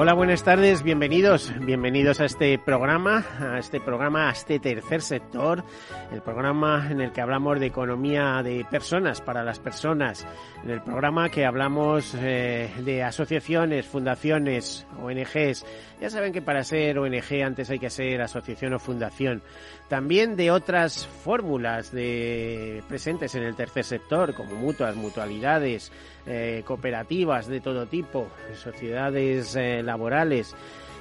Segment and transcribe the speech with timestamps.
[0.00, 5.64] Hola, buenas tardes, bienvenidos, bienvenidos a este programa, a este programa, a este tercer sector,
[6.12, 10.24] el programa en el que hablamos de economía de personas, para las personas,
[10.62, 15.66] en el programa que hablamos eh, de asociaciones, fundaciones, ONGs.
[16.00, 19.42] Ya saben que para ser ONG antes hay que ser asociación o fundación.
[19.88, 25.90] También de otras fórmulas de presentes en el tercer sector, como mutuas, mutualidades,
[26.30, 30.54] eh, cooperativas de todo tipo, sociedades eh, laborales,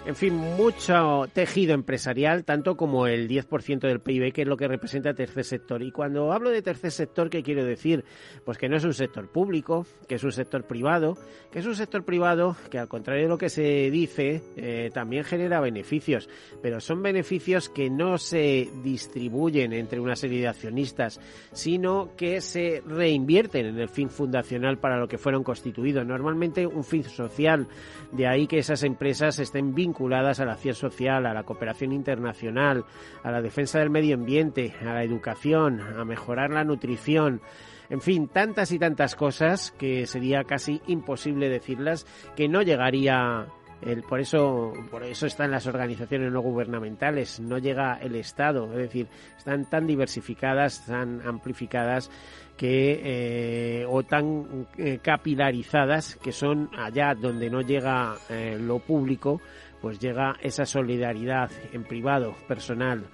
[0.05, 4.67] en fin, mucho tejido empresarial, tanto como el 10% del PIB, que es lo que
[4.67, 5.83] representa tercer sector.
[5.83, 8.05] Y cuando hablo de tercer sector, ¿qué quiero decir?
[8.45, 11.17] Pues que no es un sector público, que es un sector privado,
[11.51, 15.25] que es un sector privado que al contrario de lo que se dice, eh, también
[15.25, 16.29] genera beneficios,
[16.61, 21.19] pero son beneficios que no se distribuyen entre una serie de accionistas,
[21.51, 26.05] sino que se reinvierten en el fin fundacional para lo que fueron constituidos.
[26.05, 27.67] Normalmente un fin social,
[28.13, 31.91] de ahí que esas empresas estén vinculadas vinculadas a la acción social, a la cooperación
[31.91, 32.85] internacional,
[33.23, 37.41] a la defensa del medio ambiente, a la educación, a mejorar la nutrición.
[37.89, 43.47] En fin, tantas y tantas cosas que sería casi imposible decirlas, que no llegaría
[43.81, 48.77] el, por eso por eso están las organizaciones no gubernamentales no llega el Estado es
[48.79, 52.09] decir están tan diversificadas tan amplificadas
[52.57, 59.41] que eh, o tan eh, capilarizadas que son allá donde no llega eh, lo público
[59.81, 63.05] pues llega esa solidaridad en privado, personal.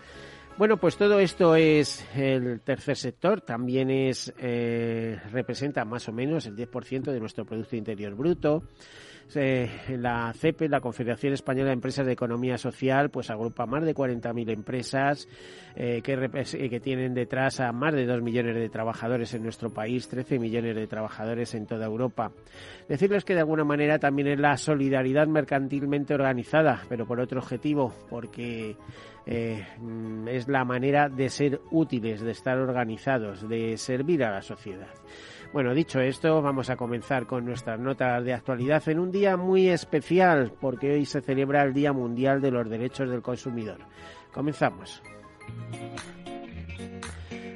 [0.58, 6.46] Bueno, pues todo esto es el tercer sector, también es eh, representa más o menos
[6.46, 8.64] el 10% de nuestro Producto Interior Bruto
[9.90, 14.52] la CEPE, la Confederación Española de Empresas de Economía Social, pues agrupa más de 40.000
[14.52, 15.28] empresas
[15.76, 19.72] eh, que, eh, que tienen detrás a más de 2 millones de trabajadores en nuestro
[19.72, 22.32] país, 13 millones de trabajadores en toda Europa.
[22.88, 27.94] Decirles que de alguna manera también es la solidaridad mercantilmente organizada, pero por otro objetivo,
[28.10, 28.76] porque
[29.26, 29.66] eh,
[30.28, 34.90] es la manera de ser útiles, de estar organizados, de servir a la sociedad.
[35.54, 39.70] Bueno, dicho esto, vamos a comenzar con nuestras notas de actualidad en un día muy
[39.70, 43.78] especial, porque hoy se celebra el Día Mundial de los Derechos del Consumidor.
[44.34, 45.04] Comenzamos.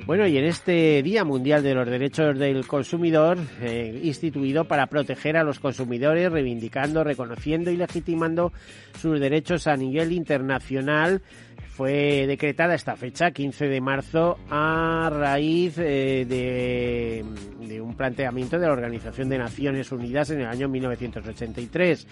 [0.06, 5.36] Bueno, y en este Día Mundial de los Derechos del Consumidor, eh, instituido para proteger
[5.36, 8.54] a los consumidores, reivindicando, reconociendo y legitimando
[8.98, 11.24] sus derechos a nivel internacional,
[11.78, 17.24] fue decretada esta fecha, 15 de marzo, a raíz eh, de,
[17.68, 22.08] de, un planteamiento de la Organización de Naciones Unidas en el año 1983.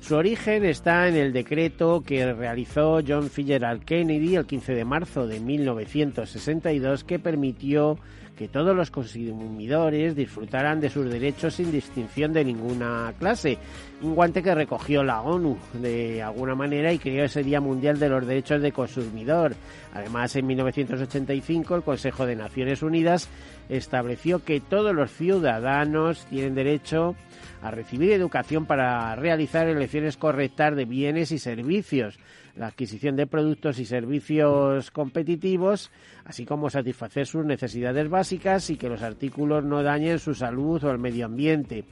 [0.00, 5.26] Su origen está en el decreto que realizó John Fitzgerald Kennedy el 15 de marzo
[5.26, 7.98] de 1962 que permitió
[8.40, 13.58] que todos los consumidores disfrutaran de sus derechos sin distinción de ninguna clase.
[14.00, 18.08] Un guante que recogió la ONU de alguna manera y creó ese Día Mundial de
[18.08, 19.54] los Derechos de Consumidor.
[19.92, 23.28] Además, en 1985 el Consejo de Naciones Unidas
[23.68, 27.16] estableció que todos los ciudadanos tienen derecho
[27.60, 32.18] a recibir educación para realizar elecciones correctas de bienes y servicios
[32.56, 35.90] la adquisición de productos y servicios competitivos,
[36.24, 40.90] así como satisfacer sus necesidades básicas y que los artículos no dañen su salud o
[40.90, 41.84] el medio ambiente.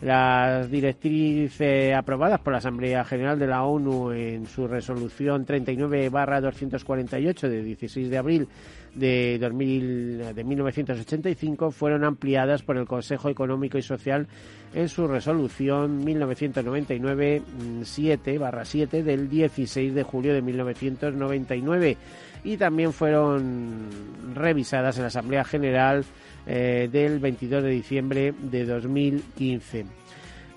[0.00, 7.62] Las directrices aprobadas por la Asamblea General de la ONU en su resolución 39-248 de
[7.62, 8.48] 16 de abril
[8.94, 14.26] de, 2000, de 1985 fueron ampliadas por el Consejo Económico y Social
[14.74, 21.96] en su resolución 1999-7 del 16 de julio de 1999
[22.44, 23.88] y también fueron
[24.34, 26.04] revisadas en la Asamblea General
[26.46, 30.03] eh, del 22 de diciembre de 2015.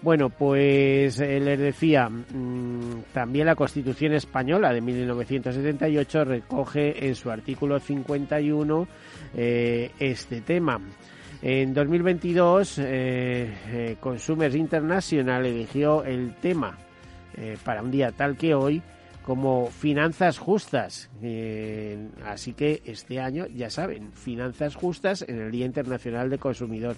[0.07, 7.29] Bueno, pues eh, les decía, mm, también la Constitución Española de 1978 recoge en su
[7.29, 8.87] artículo 51
[9.35, 10.79] eh, este tema.
[11.41, 12.79] En 2022,
[13.99, 16.77] Consumers International eligió el tema
[17.65, 18.81] para un día tal que hoy
[19.27, 21.09] como finanzas justas.
[21.21, 26.95] Eh, así que este año, ya saben, finanzas justas en el Día Internacional del Consumidor.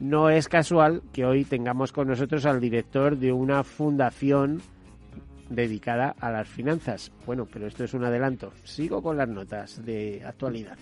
[0.00, 4.62] No es casual que hoy tengamos con nosotros al director de una fundación
[5.50, 7.12] dedicada a las finanzas.
[7.26, 8.50] Bueno, pero esto es un adelanto.
[8.64, 10.78] Sigo con las notas de actualidad.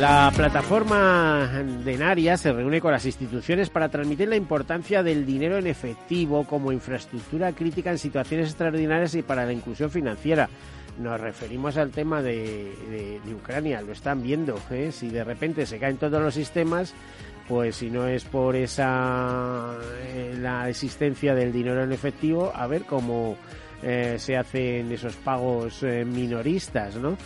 [0.00, 5.58] La plataforma de Naria se reúne con las instituciones para transmitir la importancia del dinero
[5.58, 10.48] en efectivo como infraestructura crítica en situaciones extraordinarias y para la inclusión financiera.
[10.98, 14.58] Nos referimos al tema de, Ucrania, lo están viendo.
[14.70, 14.90] ¿eh?
[14.92, 16.94] Si de repente se caen todos los sistemas,
[17.48, 19.76] pues si no es por esa
[20.06, 23.36] eh, la existencia del dinero en efectivo, a ver cómo
[23.82, 27.16] eh, se hacen esos pagos minoristas, ¿no?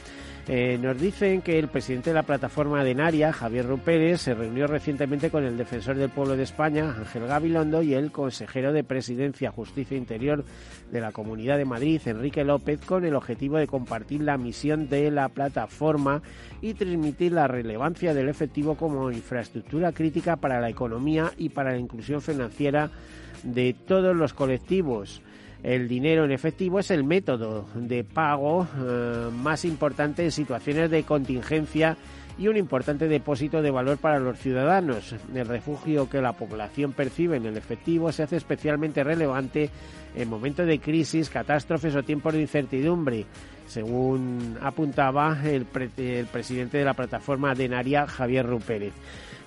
[0.52, 4.66] Eh, nos dicen que el presidente de la plataforma de Naria, Javier Rupérez, se reunió
[4.66, 9.52] recientemente con el defensor del pueblo de España, Ángel Gabilondo, y el consejero de Presidencia,
[9.52, 10.44] Justicia e Interior
[10.90, 15.12] de la Comunidad de Madrid, Enrique López, con el objetivo de compartir la misión de
[15.12, 16.20] la plataforma
[16.60, 21.78] y transmitir la relevancia del efectivo como infraestructura crítica para la economía y para la
[21.78, 22.90] inclusión financiera
[23.44, 25.22] de todos los colectivos.
[25.62, 31.02] El dinero en efectivo es el método de pago eh, más importante en situaciones de
[31.02, 31.96] contingencia
[32.38, 35.14] y un importante depósito de valor para los ciudadanos.
[35.34, 39.68] El refugio que la población percibe en el efectivo se hace especialmente relevante
[40.16, 43.26] en momentos de crisis, catástrofes o tiempos de incertidumbre,
[43.66, 45.66] según apuntaba el,
[45.98, 48.94] el presidente de la plataforma Denaria, Javier Rupérez.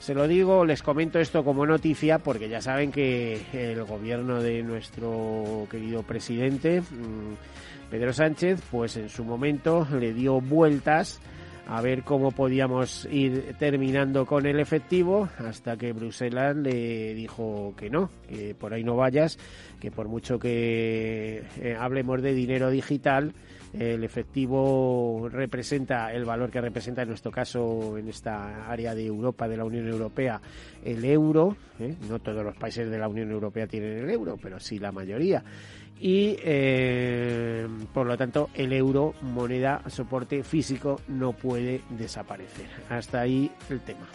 [0.03, 4.61] Se lo digo, les comento esto como noticia porque ya saben que el gobierno de
[4.61, 11.21] nuestro querido presidente, mm, Pedro Sánchez, pues en su momento le dio vueltas
[11.67, 17.89] a ver cómo podíamos ir terminando con el efectivo hasta que Bruselas le dijo que
[17.89, 19.37] no, que por ahí no vayas,
[19.79, 23.33] que por mucho que eh, hablemos de dinero digital,
[23.73, 29.47] el efectivo representa el valor que representa en nuestro caso en esta área de Europa,
[29.47, 30.39] de la Unión Europea,
[30.85, 31.57] el euro.
[31.79, 31.95] ¿eh?
[32.07, 35.43] No todos los países de la Unión Europea tienen el euro, pero sí la mayoría.
[36.05, 42.67] Y eh, por lo tanto, el euro, moneda, soporte físico, no puede desaparecer.
[42.89, 44.05] Hasta ahí el tema.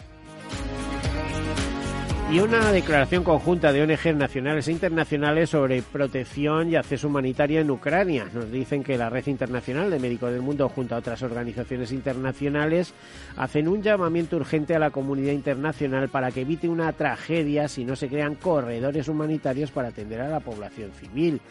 [2.31, 7.71] Y una declaración conjunta de ONG nacionales e internacionales sobre protección y acceso humanitario en
[7.71, 8.27] Ucrania.
[8.31, 12.93] Nos dicen que la Red Internacional de Médicos del Mundo, junto a otras organizaciones internacionales,
[13.35, 17.95] hacen un llamamiento urgente a la comunidad internacional para que evite una tragedia si no
[17.95, 21.41] se crean corredores humanitarios para atender a la población civil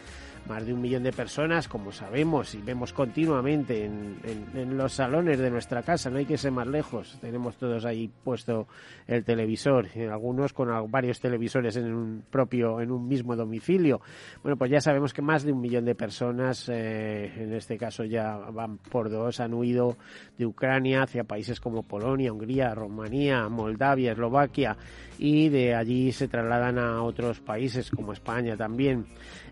[0.49, 5.51] más de un millón de personas, como sabemos y vemos continuamente en, los salones de
[5.51, 8.67] nuestra casa, no hay que ser más lejos, tenemos todos ahí puesto
[9.07, 14.01] el televisor, algunos con varios televisores en un propio, en un mismo domicilio.
[14.41, 18.03] Bueno, pues ya sabemos que más de un millón de personas, eh, en este caso
[18.03, 19.97] ya van por dos, han huido
[20.37, 24.77] de Ucrania hacia países como Polonia, Hungría, Rumanía, Moldavia, Eslovaquia
[25.19, 29.05] y de allí se trasladan a otros países como España también.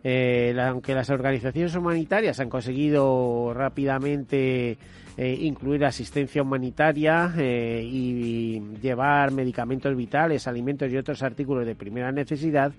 [0.09, 4.77] Eh, aunque las organizaciones humanitarias han conseguido rápidamente
[5.18, 12.13] eh, incluir asistencia humanitaria eh, y, llevar medicamentos vitales, alimentos y otros artículos de primera
[12.13, 12.71] necesidad,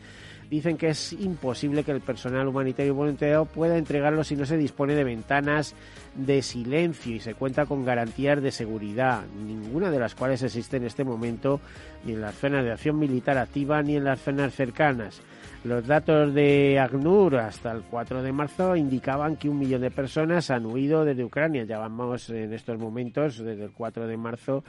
[0.48, 4.94] dicen que es imposible que el personal humanitario voluntario pueda entregarlo si no se dispone
[4.94, 5.74] de ventanas
[6.14, 10.86] de silencio y se cuenta con garantías de seguridad, ninguna de las cuales existe en
[10.86, 11.60] este momento
[12.06, 15.20] ni en las zonas de acción militar activa ni en las zonas cercanas.
[15.64, 20.50] Los datos de ACNUR hasta el 4 de marzo indicaban que un millón de personas
[20.50, 21.64] han huido desde Ucrania.
[21.64, 24.62] Ya vamos en estos momentos, desde el 4 de marzo,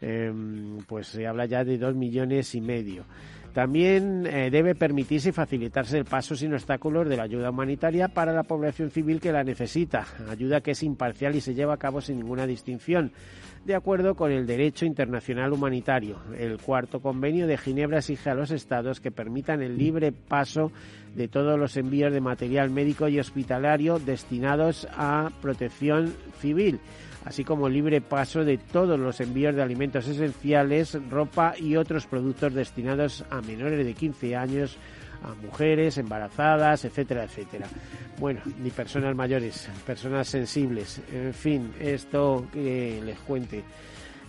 [0.00, 3.04] em, pues se habla ya de dos millones y medio.
[3.52, 8.32] También eh, debe permitirse y facilitarse el paso sin obstáculos de la ayuda humanitaria para
[8.32, 12.00] la población civil que la necesita, ayuda que es imparcial y se lleva a cabo
[12.00, 13.12] sin ninguna distinción
[13.64, 16.16] de acuerdo con el derecho internacional humanitario.
[16.36, 20.72] El cuarto convenio de Ginebra exige a los Estados que permitan el libre paso
[21.14, 26.80] de todos los envíos de material médico y hospitalario destinados a protección civil
[27.24, 32.54] así como libre paso de todos los envíos de alimentos esenciales, ropa y otros productos
[32.54, 34.76] destinados a menores de 15 años,
[35.22, 37.66] a mujeres embarazadas, etcétera, etcétera.
[38.18, 43.62] Bueno, ni personas mayores, personas sensibles, en fin, esto que les cuente.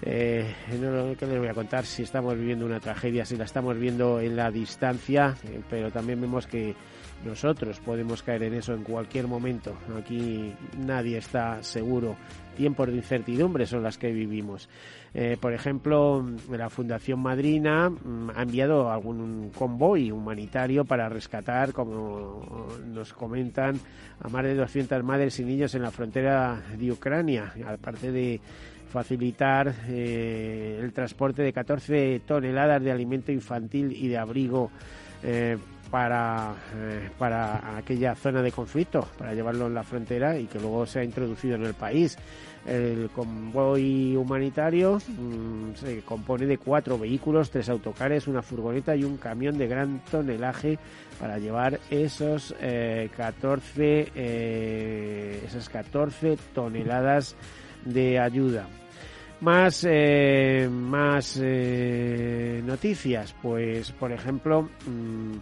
[0.06, 3.78] Eh, no que les voy a contar si estamos viviendo una tragedia, si la estamos
[3.80, 6.76] viendo en la distancia, eh, pero también vemos que
[7.26, 9.76] nosotros podemos caer en eso en cualquier momento.
[9.98, 12.16] Aquí nadie está seguro.
[12.56, 14.70] Tiempos de incertidumbre son las que vivimos.
[15.14, 22.68] Eh, por ejemplo, la Fundación Madrina mm, ha enviado algún convoy humanitario para rescatar, como
[22.86, 23.80] nos comentan,
[24.20, 28.42] a más de 200 madres y niños en la frontera de Ucrania, aparte de
[28.94, 34.70] facilitar eh, el transporte de 14 toneladas de alimento infantil y de abrigo
[35.24, 35.58] eh,
[35.94, 40.88] para, eh, para aquella zona de conflicto, para llevarlo en la frontera y que luego
[40.88, 42.18] sea introducido en el país.
[42.66, 49.18] El convoy humanitario mm, se compone de cuatro vehículos, tres autocares, una furgoneta y un
[49.18, 50.80] camión de gran tonelaje
[51.20, 52.56] para llevar esos
[53.16, 54.12] 14
[55.46, 57.36] esas 14 toneladas
[57.86, 58.66] de ayuda.
[59.42, 65.34] Más, eh, más eh, noticias, pues por ejemplo, mm,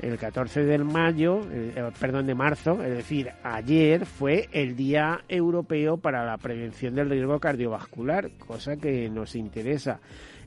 [0.00, 5.96] el 14 de mayo, eh, perdón, de marzo, es decir, ayer fue el Día Europeo
[5.96, 10.00] para la Prevención del Riesgo Cardiovascular, cosa que nos interesa.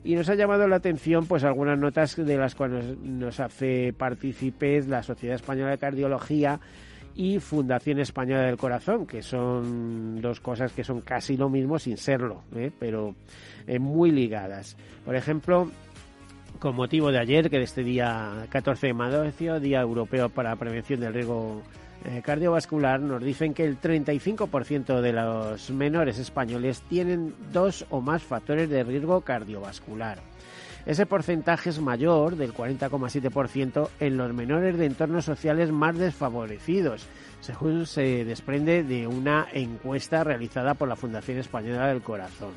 [0.04, 4.86] Y nos ha llamado la atención pues algunas notas de las cuales nos hace partícipes
[4.86, 6.60] la Sociedad Española de Cardiología
[7.16, 11.96] y Fundación Española del Corazón, que son dos cosas que son casi lo mismo sin
[11.96, 12.70] serlo, ¿eh?
[12.78, 13.14] pero
[13.66, 14.76] eh, muy ligadas.
[15.04, 15.70] Por ejemplo,
[16.58, 20.56] con motivo de ayer, que de este día 14 de mayo, Día Europeo para la
[20.56, 21.62] Prevención del Riesgo
[22.04, 28.22] eh, Cardiovascular, nos dicen que el 35% de los menores españoles tienen dos o más
[28.22, 30.18] factores de riesgo cardiovascular.
[30.86, 37.06] Ese porcentaje es mayor, del 40,7%, en los menores de entornos sociales más desfavorecidos,
[37.40, 42.52] según se desprende de una encuesta realizada por la Fundación Española del Corazón.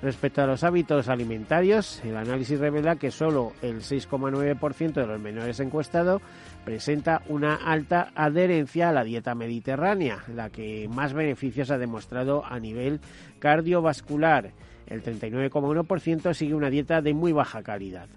[0.00, 5.58] Respecto a los hábitos alimentarios, el análisis revela que solo el 6,9% de los menores
[5.58, 6.22] encuestados
[6.64, 12.60] presenta una alta adherencia a la dieta mediterránea, la que más beneficios ha demostrado a
[12.60, 13.00] nivel
[13.40, 14.52] cardiovascular
[14.88, 18.08] el 39,1% sigue una dieta de muy baja calidad.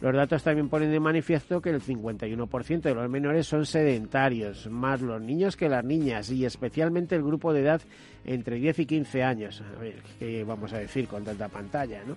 [0.00, 5.00] Los datos también ponen de manifiesto que el 51% de los menores son sedentarios, más
[5.00, 7.82] los niños que las niñas y especialmente el grupo de edad
[8.24, 9.60] entre 10 y 15 años.
[9.60, 12.16] A ver, ¿qué vamos a decir con tanta pantalla, no?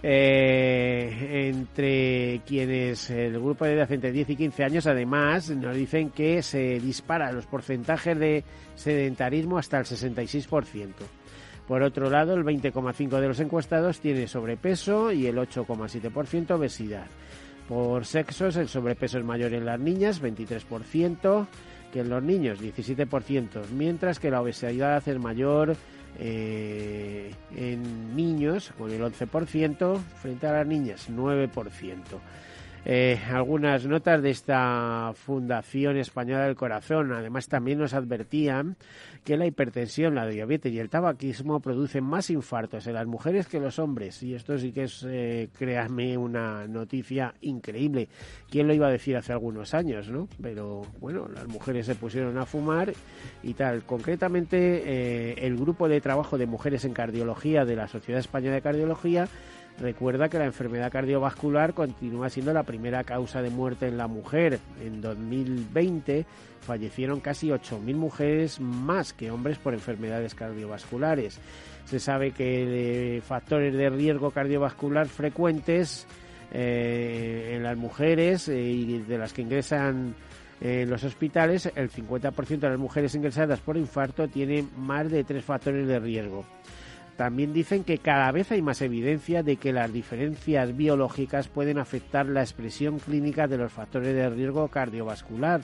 [0.00, 6.10] Eh, entre quienes el grupo de edad entre 10 y 15 años además nos dicen
[6.10, 8.44] que se disparan los porcentajes de
[8.76, 10.92] sedentarismo hasta el 66%.
[11.68, 17.06] Por otro lado, el 20,5% de los encuestados tiene sobrepeso y el 8,7% obesidad.
[17.68, 21.46] Por sexos, el sobrepeso es mayor en las niñas, 23%,
[21.92, 25.76] que en los niños, 17%, mientras que la obesidad es mayor
[26.18, 31.98] eh, en niños, con el 11%, frente a las niñas, 9%.
[32.90, 37.12] Eh, algunas notas de esta Fundación Española del Corazón.
[37.12, 38.76] Además, también nos advertían
[39.24, 43.58] que la hipertensión, la diabetes y el tabaquismo producen más infartos en las mujeres que
[43.58, 44.22] en los hombres.
[44.22, 48.08] Y esto sí que es, eh, créanme, una noticia increíble.
[48.48, 50.26] ¿Quién lo iba a decir hace algunos años, no?
[50.40, 52.94] Pero bueno, las mujeres se pusieron a fumar
[53.42, 53.82] y tal.
[53.82, 58.62] Concretamente, eh, el grupo de trabajo de mujeres en cardiología de la Sociedad Española de
[58.62, 59.28] Cardiología
[59.80, 64.58] Recuerda que la enfermedad cardiovascular continúa siendo la primera causa de muerte en la mujer.
[64.84, 66.26] En 2020
[66.60, 71.38] fallecieron casi 8.000 mujeres más que hombres por enfermedades cardiovasculares.
[71.84, 76.08] Se sabe que factores de riesgo cardiovascular frecuentes
[76.52, 80.14] eh, en las mujeres eh, y de las que ingresan
[80.60, 85.44] en los hospitales, el 50% de las mujeres ingresadas por infarto tienen más de tres
[85.44, 86.44] factores de riesgo.
[87.18, 92.26] También dicen que cada vez hay más evidencia de que las diferencias biológicas pueden afectar
[92.26, 95.62] la expresión clínica de los factores de riesgo cardiovascular,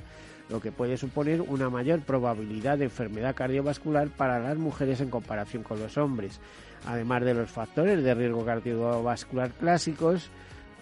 [0.49, 5.63] lo que puede suponer una mayor probabilidad de enfermedad cardiovascular para las mujeres en comparación
[5.63, 6.41] con los hombres.
[6.89, 10.31] Además de los factores de riesgo cardiovascular clásicos,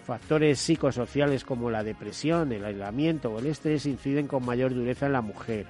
[0.07, 5.13] factores psicosociales como la depresión, el aislamiento o el estrés inciden con mayor dureza en
[5.13, 5.67] la mujer.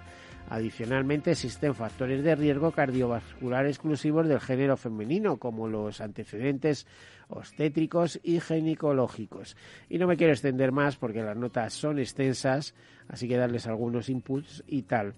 [0.49, 6.85] Adicionalmente existen factores de riesgo cardiovascular exclusivos del género femenino, como los antecedentes
[7.29, 9.57] obstétricos y ginecológicos.
[9.89, 12.75] Y no me quiero extender más porque las notas son extensas,
[13.07, 15.13] así que darles algunos inputs y tal.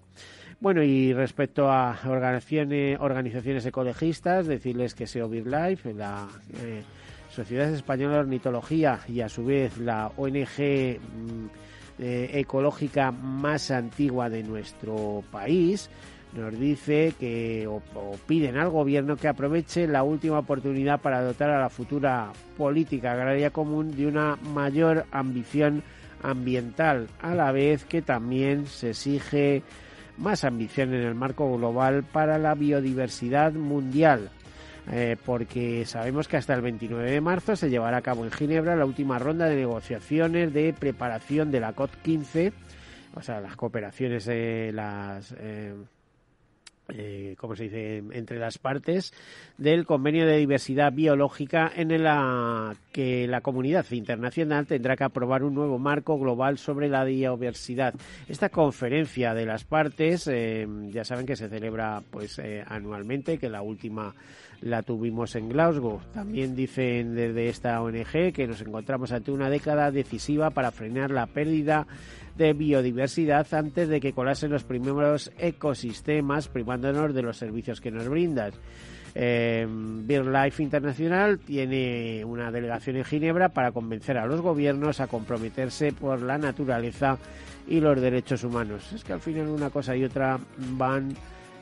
[0.60, 6.28] Bueno, y respecto a organizaciones, organizaciones ecologistas, decirles que SEO Life, la
[6.62, 6.82] eh,
[7.30, 11.46] Sociedad Española de Ornitología y a su vez la ONG mm,
[11.98, 15.90] eh, ecológica más antigua de nuestro país,
[16.36, 17.80] nos dice que o,
[18.26, 23.50] piden al gobierno que aproveche la última oportunidad para dotar a la futura política agraria
[23.50, 25.82] común de una mayor ambición
[26.22, 29.62] ambiental, a la vez que también se exige
[30.18, 34.30] más ambición en el marco global para la biodiversidad mundial.
[34.90, 38.76] Eh, porque sabemos que hasta el 29 de marzo se llevará a cabo en Ginebra
[38.76, 42.52] la última ronda de negociaciones de preparación de la COP15,
[43.14, 44.26] o sea, las cooperaciones,
[44.72, 45.74] las, eh,
[46.88, 49.12] eh, como se dice, entre las partes
[49.58, 55.54] del convenio de diversidad biológica en la que la comunidad internacional tendrá que aprobar un
[55.54, 57.94] nuevo marco global sobre la biodiversidad.
[58.28, 63.48] Esta conferencia de las partes, eh, ya saben que se celebra pues eh, anualmente, que
[63.48, 64.14] la última
[64.60, 66.00] la tuvimos en Glasgow.
[66.12, 71.26] También dicen desde esta ONG que nos encontramos ante una década decisiva para frenar la
[71.26, 71.86] pérdida
[72.36, 78.08] de biodiversidad antes de que colasen los primeros ecosistemas, privándonos de los servicios que nos
[78.08, 78.52] brindan.
[79.18, 85.92] Eh, BirdLife Internacional tiene una delegación en Ginebra para convencer a los gobiernos a comprometerse
[85.92, 87.16] por la naturaleza
[87.66, 88.92] y los derechos humanos.
[88.92, 90.38] Es que al final una cosa y otra
[90.72, 91.14] van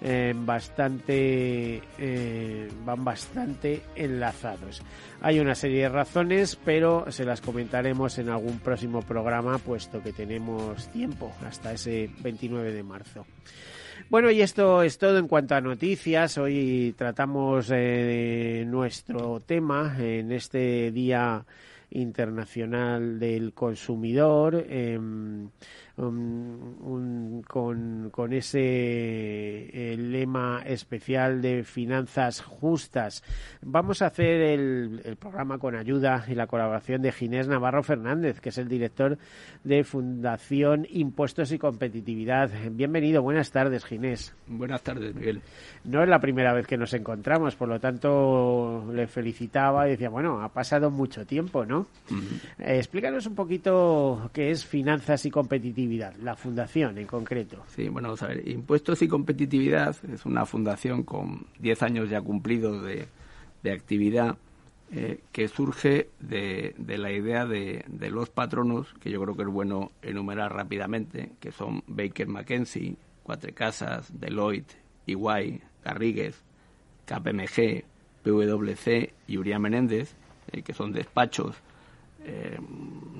[0.02, 4.82] eh, bastante eh, van bastante enlazados.
[5.20, 10.12] Hay una serie de razones, pero se las comentaremos en algún próximo programa, puesto que
[10.12, 13.26] tenemos tiempo hasta ese 29 de marzo.
[14.10, 16.36] Bueno, y esto es todo en cuanto a noticias.
[16.36, 21.44] Hoy tratamos eh, nuestro tema en este Día
[21.90, 24.66] Internacional del Consumidor.
[24.68, 25.48] Em,
[25.96, 33.22] um, con, con, ese eh, lema especial de finanzas justas.
[33.62, 38.40] Vamos a hacer el, el, programa con ayuda y la colaboración de Ginés Navarro Fernández,
[38.40, 39.18] que es el director
[39.62, 42.50] de Fundación Impuestos y Competitividad.
[42.72, 44.34] Bienvenido, buenas tardes, Ginés.
[44.46, 45.40] Buenas tardes, Miguel.
[45.84, 50.08] No es la primera vez que nos encontramos, por lo tanto le felicitaba y decía,
[50.08, 51.86] bueno, ha pasado mucho tiempo, ¿no?
[52.10, 52.40] Uh -huh.
[52.58, 55.83] eh, explícanos un poquito qué es finanzas y competitividad
[56.22, 57.64] la fundación en concreto.
[57.68, 62.20] Sí, bueno, vamos a ver, Impuestos y Competitividad es una fundación con 10 años ya
[62.20, 63.08] cumplidos de,
[63.62, 64.36] de actividad
[64.92, 69.90] eh, que surge de, la idea de, los patronos, que yo creo que es bueno
[70.02, 74.76] enumerar rápidamente, que son Baker McKenzie, Cuatro Casas, Deloitte,
[75.06, 76.40] EY, Garrigues,
[77.06, 77.84] KPMG,
[78.22, 80.14] PwC y Uriah Menéndez,
[80.52, 81.56] eh, que son despachos
[82.24, 82.58] eh,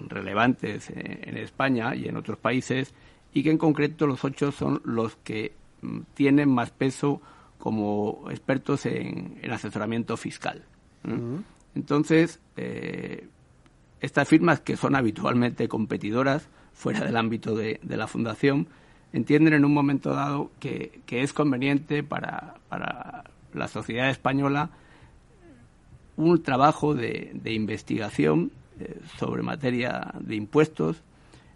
[0.08, 2.94] relevantes en España y en otros países
[3.32, 5.52] y que en concreto los ocho son los que
[5.82, 7.20] mm, tienen más peso
[7.58, 10.64] como expertos en, en asesoramiento fiscal.
[11.04, 11.42] -huh.
[11.74, 13.26] Entonces, eh,
[14.00, 18.68] estas firmas que son habitualmente competidoras fuera del ámbito de, de, la fundación
[19.12, 24.70] entienden en un momento dado que, que es conveniente para, para, la sociedad española
[26.16, 31.02] un trabajo de, de investigación eh, sobre materia de impuestos,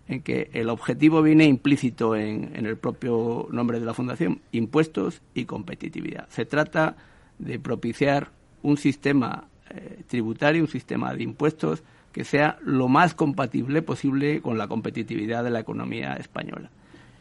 [0.08, 5.44] en que el objetivo viene implícito en, el propio nombre de la Fundación, impuestos y
[5.44, 6.28] competitividad.
[6.30, 6.96] Se trata
[7.38, 8.30] de propiciar
[8.62, 14.56] un sistema eh, tributario, un sistema de impuestos que sea lo más compatible posible con
[14.56, 16.70] la competitividad de la economía española.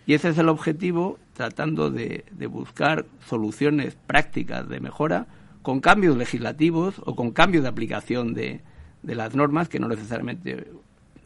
[0.05, 5.27] Y ese es el objetivo, tratando de, de buscar soluciones prácticas de mejora
[5.61, 8.61] con cambios legislativos o con cambios de aplicación de,
[9.07, 10.67] de las normas que no necesariamente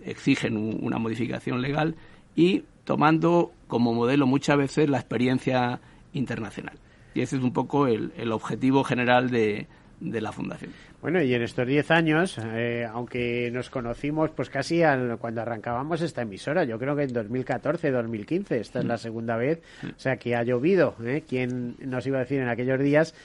[0.05, 1.95] exigen un, una modificación legal
[2.35, 5.79] y tomando como modelo muchas veces la experiencia
[6.13, 6.77] internacional.
[7.15, 9.67] Y ese es un poco el, el objetivo general de,
[9.99, 10.71] de, la fundación.
[11.01, 16.01] Bueno, y en estos 10 años, eh, aunque nos conocimos pues casi al, cuando arrancábamos
[16.01, 20.17] esta emisora, yo creo que en 2014, 2015, esta es la segunda vez, o sea
[20.17, 20.95] que ha llovido.
[21.03, 21.23] ¿eh?
[21.27, 23.15] ¿Quién nos iba a decir en aquellos días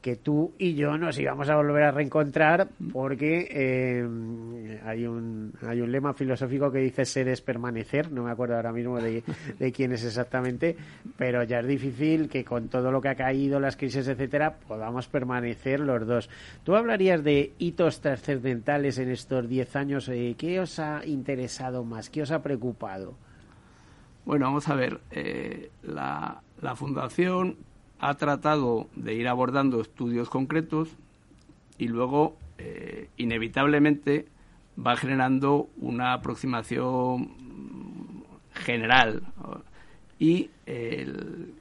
[0.00, 5.80] que tú y yo nos íbamos a volver a reencontrar porque eh, hay un hay
[5.80, 9.22] un lema filosófico que dice ser es permanecer, no me acuerdo ahora mismo de,
[9.58, 10.76] de, quién es exactamente,
[11.16, 15.08] pero ya es difícil que con todo lo que ha caído, las crisis, etcétera, podamos
[15.08, 16.30] permanecer los dos.
[16.64, 22.10] Tú hablarías de hitos trascendentales en estos 10 años, eh, ¿qué os ha interesado más?
[22.10, 23.14] ¿Qué os ha preocupado?
[24.24, 27.56] Bueno, vamos a ver, eh, la, la fundación
[28.00, 30.90] ha tratado de ir abordando estudios concretos
[31.78, 34.26] y luego, eh, inevitablemente,
[34.84, 37.30] va generando una aproximación
[38.54, 39.22] general.
[40.18, 41.52] Y el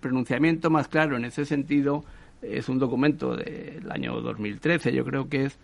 [0.00, 2.04] pronunciamiento más claro en ese sentido
[2.42, 5.58] es un documento del año 2013, yo creo que es,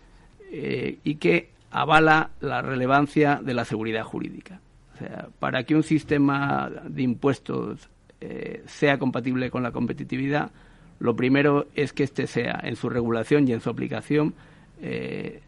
[0.51, 4.61] eh, y que avala la relevancia de la seguridad jurídica.
[4.95, 7.89] O sea, para que un sistema de impuestos
[8.21, 10.51] eh, sea compatible con la competitividad,
[10.99, 14.33] lo primero es que éste sea en su regulación y en su aplicación
[14.81, 15.39] eh,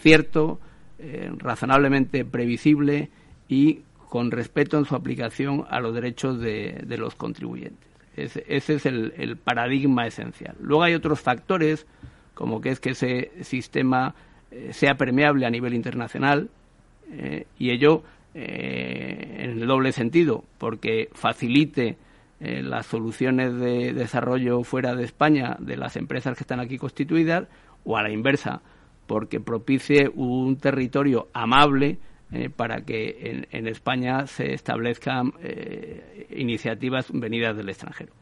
[0.00, 0.60] cierto,
[1.00, 3.10] eh, razonablemente previsible
[3.48, 7.88] y con respeto en su aplicación a los derechos de, de los contribuyentes.
[8.16, 10.54] Ese, es el, paradigma esencial.
[10.60, 11.86] Luego hay otros factores,
[12.34, 14.14] como que es que ese sistema
[14.70, 16.50] sea permeable a nivel internacional
[17.58, 21.96] y ello eh, en el doble sentido, porque facilite
[22.44, 27.46] eh, las soluciones de desarrollo fuera de España de las empresas que están aquí constituidas
[27.84, 28.62] o a la inversa,
[29.06, 31.98] porque propicie un territorio amable
[32.32, 38.12] eh, para que en, España se establezcan eh, iniciativas venidas del extranjero.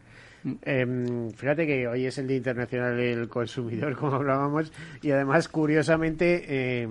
[0.63, 6.89] Em, fíjate que hoy es el Día Internacional del Consumidor, como hablábamos, y además, curiosamente,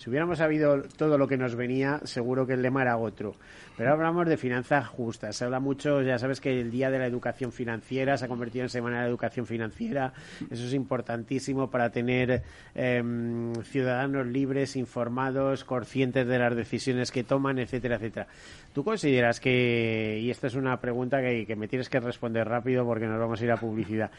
[0.00, 3.34] si hubiéramos sabido todo lo que nos venía, seguro que el lema era otro.
[3.76, 5.36] Pero hablamos de finanzas justas.
[5.36, 8.64] Se habla mucho, ya sabes que el Día de la Educación Financiera se ha convertido
[8.64, 10.14] en Semana de la Educación Financiera.
[10.50, 12.42] Eso es importantísimo para tener
[12.74, 18.26] em, ciudadanos libres, informados, conscientes de las decisiones que toman, etcétera, etcétera.
[18.72, 22.86] ¿Tú consideras que, y esta es una pregunta que, que me tienes que responder rápido
[22.86, 24.10] porque nos vamos a ir a publicidad,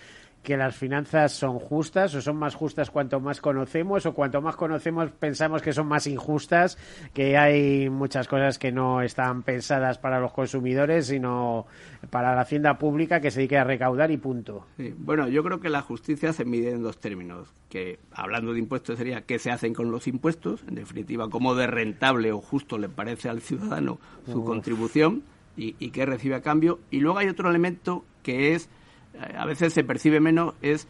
[0.43, 4.55] que las finanzas son justas o son más justas cuanto más conocemos o cuanto más
[4.55, 6.77] conocemos pensamos que son más injustas,
[7.13, 11.67] que hay muchas cosas que no están pensadas para los consumidores, sino
[12.09, 14.65] para la hacienda pública que se dedique a recaudar y punto.
[14.97, 18.97] Bueno, yo creo que la justicia se mide en dos términos, que hablando de impuestos
[18.97, 22.89] sería qué se hacen con los impuestos, en definitiva, cómo de rentable o justo le
[22.89, 25.23] parece al ciudadano su contribución
[25.55, 26.79] y, y qué recibe a cambio.
[26.89, 28.69] Y luego hay otro elemento que es
[29.19, 30.87] a veces se percibe menos es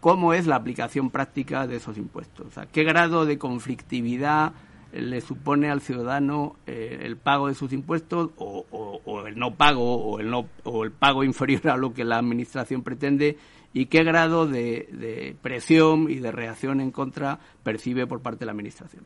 [0.00, 2.46] cómo es la aplicación práctica de esos impuestos.
[2.46, 4.52] O sea, qué grado de conflictividad
[4.92, 10.18] le supone al ciudadano eh, el pago de sus impuestos o, el no pago o
[10.18, 13.36] el, no, o el pago inferior a lo que la Administración pretende
[13.74, 18.52] y qué grado de, presión y de reacción en contra percibe por parte de la
[18.52, 19.04] Administración.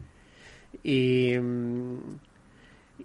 [0.84, 1.96] Y, mm,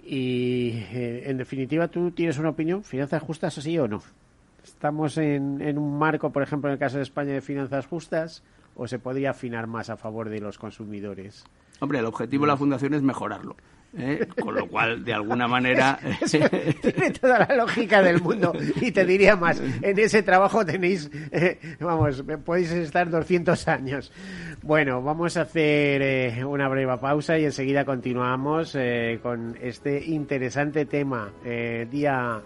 [0.04, 2.84] y eh, en definitiva, ¿tú tienes una opinión?
[2.84, 4.04] ¿Finanzas justas así o no?
[4.68, 8.44] ¿Estamos en, en un marco, por ejemplo, en el caso de España, de finanzas justas
[8.76, 11.46] o se podría afinar más a favor de los consumidores?
[11.80, 13.56] Hombre, el objetivo de la Fundación es mejorarlo.
[13.98, 14.28] ¿eh?
[14.40, 15.98] Con lo cual, de alguna manera...
[16.30, 18.54] Tiene toda la lógica del mundo.
[18.82, 24.12] Y te diría más, en ese trabajo tenéis, eh, vamos, podéis estar 200 años.
[24.64, 28.78] Bueno, vamos a hacer eh, una breve pausa y enseguida continuamos
[29.24, 31.32] con este interesante tema.
[31.90, 32.42] día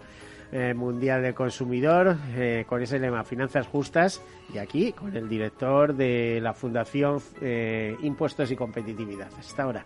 [0.52, 4.22] eh, mundial del Consumidor, eh, con ese lema Finanzas Justas,
[4.54, 9.30] y aquí con el director de la Fundación eh, Impuestos y Competitividad.
[9.40, 9.86] Hasta ahora.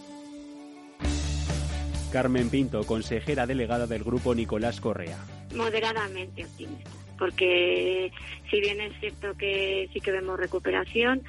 [2.11, 5.17] Carmen Pinto, consejera delegada del Grupo Nicolás Correa.
[5.55, 8.11] Moderadamente optimista, porque
[8.49, 11.23] si bien es cierto que sí que vemos recuperación,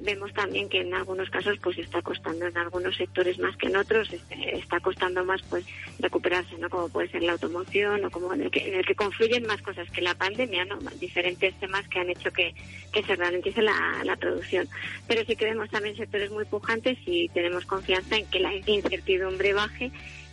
[0.00, 3.76] vemos también que en algunos casos pues está costando en algunos sectores más que en
[3.76, 5.66] otros este, está costando más pues
[5.98, 8.94] recuperarse no como puede ser la automoción o como en el que, en el que
[8.94, 12.54] confluyen más cosas que la pandemia no diferentes temas que han hecho que,
[12.92, 14.68] que se ralentice la, la producción.
[15.06, 19.52] Pero sí que vemos también sectores muy pujantes y tenemos confianza en que la incertidumbre
[19.52, 19.90] baje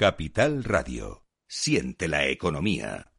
[0.00, 1.26] Capital Radio.
[1.46, 3.12] Siente la economía.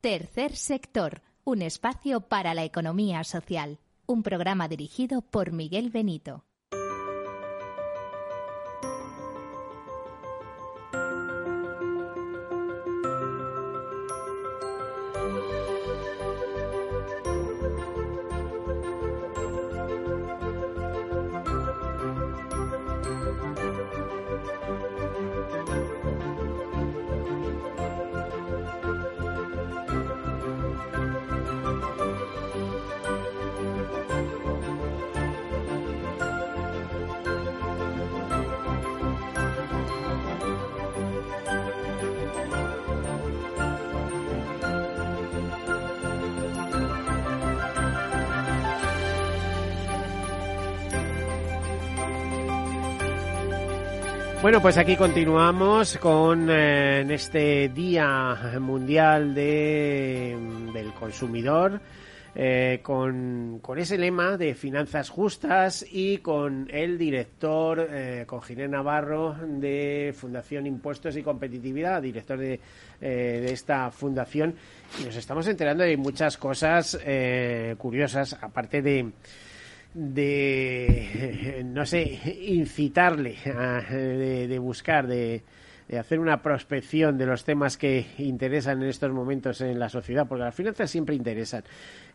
[0.00, 6.44] Tercer sector, un espacio para la economía social, un programa dirigido por Miguel Benito.
[54.44, 60.36] Bueno, pues aquí continuamos con eh, en este Día Mundial de,
[60.70, 61.80] del Consumidor.
[62.36, 68.68] Eh, con, con, ese lema de finanzas justas y con el director, eh, con Ginés
[68.68, 72.60] Navarro de Fundación Impuestos y Competitividad, director de,
[73.00, 74.56] eh, de esta fundación.
[75.00, 79.10] Y nos estamos enterando de muchas cosas eh, curiosas, aparte de
[79.94, 85.42] de, no sé, incitarle, a, de, buscar, de,
[85.88, 90.26] de, hacer una prospección de los temas que interesan en estos momentos en la sociedad,
[90.28, 91.62] porque las finanzas siempre interesan.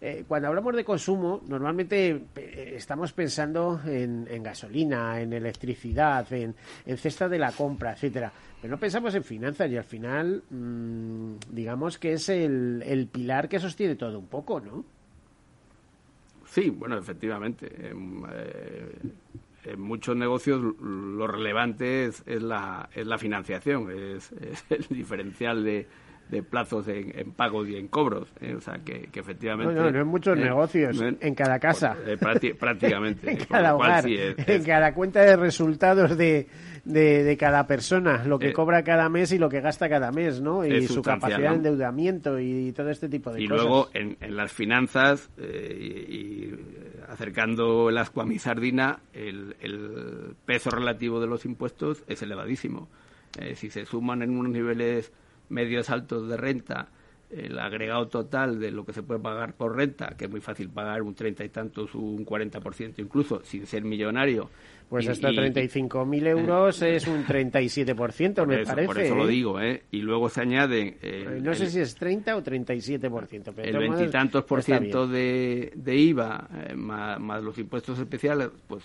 [0.01, 6.55] Eh, cuando hablamos de consumo, normalmente eh, estamos pensando en, en gasolina, en electricidad, en,
[6.85, 8.31] en, cesta de la compra, etcétera.
[8.61, 13.47] Pero no pensamos en finanzas y al final, mmm, digamos que es el, el pilar
[13.47, 14.98] que sostiene todo un poco, ¿no?
[16.49, 17.89] Sí, bueno, efectivamente.
[17.89, 18.91] En, eh,
[19.65, 24.31] en, muchos negocios lo relevante es, es, la, es la financiación, es
[24.69, 25.87] el diferencial de,
[26.29, 28.31] de plazos en, en, pagos y en cobros.
[28.39, 28.53] ¿eh?
[28.55, 29.73] O sea, que, que efectivamente...
[29.73, 31.97] No, no, no en muchos eh, negocios, en cada casa.
[32.19, 33.31] Prácti prácticamente.
[33.31, 36.47] en cada hogar, sí es, en cada cuenta de resultados de,
[36.85, 40.11] de, de, cada persona, lo que eh, cobra cada mes y lo que gasta cada
[40.11, 40.65] mes, ¿no?
[40.65, 43.63] Y su capacidad de endeudamiento y, todo este tipo de y cosas.
[43.63, 46.59] Y luego en, en, las finanzas eh, y, y,
[47.07, 52.87] acercando el ascua a mi sardina, el, el, peso relativo de los impuestos es elevadísimo.
[53.39, 55.11] Eh, si se suman en unos niveles
[55.49, 56.89] medios altos de renta
[57.29, 60.69] el agregado total de lo que se puede pagar por renta, que es muy fácil
[60.69, 64.49] pagar un treinta y tantos, un 40% incluso, sin ser millonario.
[64.89, 68.87] Pues y, hasta 35.000 euros eh, es un 37%, me eso, parece.
[68.87, 69.17] Por eso ¿eh?
[69.17, 69.83] lo digo, ¿eh?
[69.91, 70.97] Y luego se añade...
[71.03, 73.53] Eh, no sé el, si es 30 o 37%.
[73.55, 78.83] Pero el veintitantos por ciento de, de IVA, eh, más, más los impuestos especiales, pues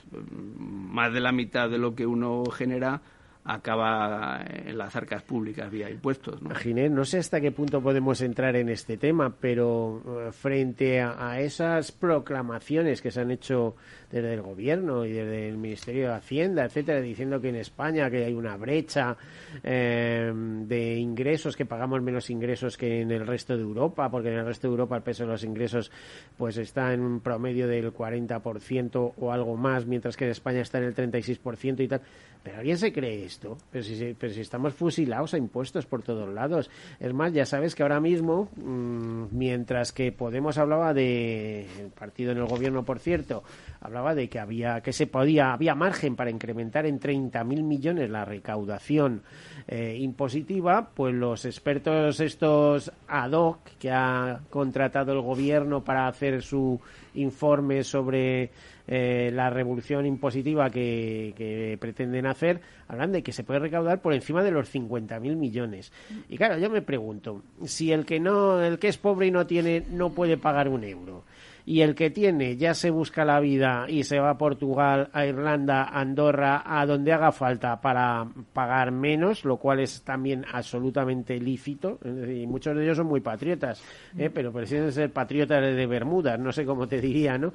[0.59, 3.01] más de la mitad de lo que uno genera
[3.45, 6.41] acaba en las arcas públicas vía impuestos.
[6.41, 6.51] ¿no?
[6.91, 11.41] No sé hasta qué punto podemos entrar en este tema, pero uh, frente a, a,
[11.41, 13.77] esas proclamaciones que se han hecho
[14.11, 18.25] desde el gobierno y desde el Ministerio de Hacienda, etcétera, diciendo que en España que
[18.25, 19.17] hay una brecha
[19.63, 24.39] eh, de ingresos, que pagamos menos ingresos que en el resto de Europa, porque en
[24.39, 25.91] el resto de Europa el peso de los ingresos
[26.39, 30.79] pues está en un promedio del 40% o algo más, mientras que en España está
[30.79, 32.01] en el 36% y tal.
[32.45, 36.29] Pero alguien se cree esto, pero si, pero si estamos fusilados a impuestos por todos
[36.33, 36.71] lados.
[37.01, 42.33] Es más, ya sabes que ahora mismo, mmm, mientras que Podemos hablaba de, el partido
[42.33, 43.43] en el gobierno, por cierto,
[43.81, 48.25] hablaba de que había, que se podía, había margen para incrementar en 30.000 millones la
[48.25, 49.23] recaudación
[49.67, 56.43] eh, impositiva, pues los expertos estos ad hoc que ha contratado el gobierno para hacer
[56.43, 56.81] su
[57.15, 58.51] informe sobre
[58.87, 64.13] eh, la revolución impositiva que, que, pretenden hacer, hablan de que se puede recaudar por
[64.13, 65.93] encima de los 50.000 millones.
[66.29, 69.47] Y claro, yo me pregunto, si el que no, el que es pobre y no
[69.47, 71.25] tiene, no puede pagar un euro,
[71.67, 75.25] y el que tiene ya se busca la vida y se va a Portugal, a
[75.27, 81.39] Irlanda, a Andorra, a donde haga falta para pagar menos, lo cual es también absolutamente
[81.39, 81.99] lícito.
[82.05, 83.83] Y muchos de ellos son muy patriotas,
[84.19, 84.31] ¿eh?
[84.33, 87.53] pero prefieren ser patriotas de Bermudas, no sé cómo te diría, ¿no?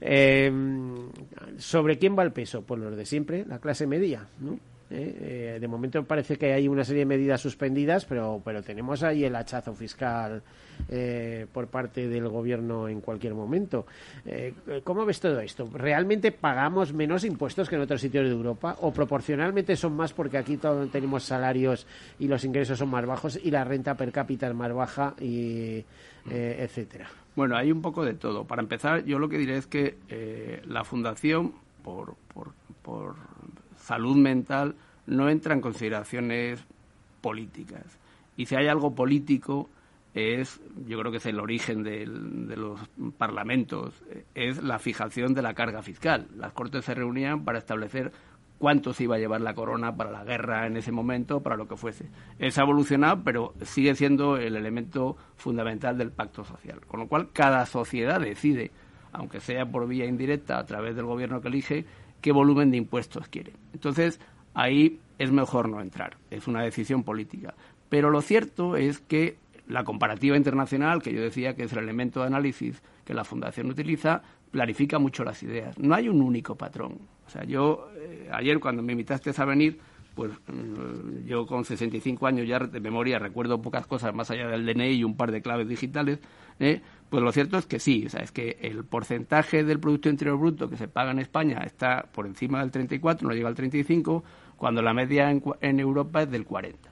[0.00, 0.50] Eh,
[1.58, 2.62] ¿Sobre quién va el peso?
[2.62, 4.58] Pues los de siempre, la clase media, ¿no?
[4.94, 9.24] Eh, de momento parece que hay una serie de medidas suspendidas, pero, pero tenemos ahí
[9.24, 10.42] el hachazo fiscal
[10.90, 13.86] eh, por parte del gobierno en cualquier momento.
[14.26, 14.52] Eh,
[14.84, 15.68] ¿Cómo ves todo esto?
[15.72, 18.76] ¿Realmente pagamos menos impuestos que en otros sitios de Europa?
[18.82, 21.86] ¿O proporcionalmente son más porque aquí todo, tenemos salarios
[22.18, 25.82] y los ingresos son más bajos y la renta per cápita es más baja, y,
[26.30, 27.08] etcétera?
[27.34, 28.44] Bueno, hay un poco de todo.
[28.44, 32.52] Para empezar, yo lo que diré es que la Fundación, por, por,
[32.82, 33.31] por
[33.82, 34.74] salud mental
[35.06, 36.64] no entra en consideraciones
[37.20, 37.98] políticas.
[38.36, 39.68] Y si hay algo político
[40.14, 42.06] es, yo creo que es el origen de
[42.56, 42.80] los
[43.16, 44.02] parlamentos,
[44.34, 46.28] es la fijación de la carga fiscal.
[46.36, 48.12] Las Cortes se reunían para establecer
[48.58, 51.66] cuánto se iba a llevar la corona para la guerra en ese momento, para lo
[51.66, 52.08] que fuese.
[52.38, 56.80] Es evolucionado, pero sigue siendo el elemento fundamental del pacto social.
[56.86, 58.70] Con lo cual, cada sociedad decide,
[59.12, 61.86] aunque sea por vía indirecta, a través del gobierno que elige,
[62.22, 63.52] qué volumen de impuestos quiere.
[63.74, 64.18] Entonces,
[64.54, 66.16] ahí es mejor no entrar.
[66.30, 67.54] Es una decisión política.
[67.90, 69.36] Pero lo cierto es que
[69.68, 73.68] la comparativa internacional, que yo decía que es el elemento de análisis que la Fundación
[73.68, 75.78] utiliza, clarifica mucho las ideas.
[75.78, 76.98] No hay un único patrón.
[77.26, 79.78] O sea, yo eh, ayer cuando me invitaste a venir,
[80.14, 84.66] pues mm, yo con 65 años ya de memoria recuerdo pocas cosas más allá del
[84.66, 86.20] DNI y un par de claves digitales,
[86.60, 86.82] ¿eh?
[87.12, 90.38] Pues lo cierto es que sí, o sea, es que el porcentaje del Producto Interior
[90.38, 94.24] Bruto que se paga en España está por encima del 34, no llega al 35,
[94.56, 95.42] cuando la media en,
[95.78, 96.90] Europa es del 40.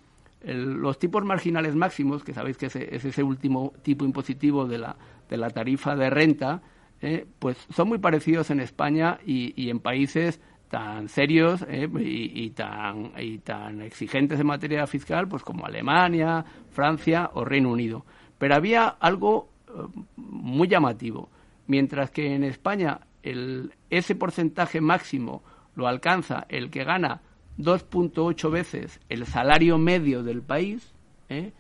[0.53, 4.97] los tipos marginales máximos, que sabéis que es, ese último tipo impositivo de la,
[5.29, 6.63] de la tarifa de renta,
[7.01, 13.13] eh, pues son muy parecidos en España y, en países tan serios eh, y, tan,
[13.19, 18.05] y tan exigentes en materia fiscal, pues como Alemania, Francia o Reino Unido.
[18.39, 19.73] Pero había algo eh,
[20.17, 21.29] muy llamativo.
[21.67, 25.43] Mientras que en España el, ese porcentaje máximo
[25.75, 27.23] lo alcanza el que gana
[27.59, 30.93] 2.8 veces el salario medio del país,
[31.29, 31.53] ¿eh?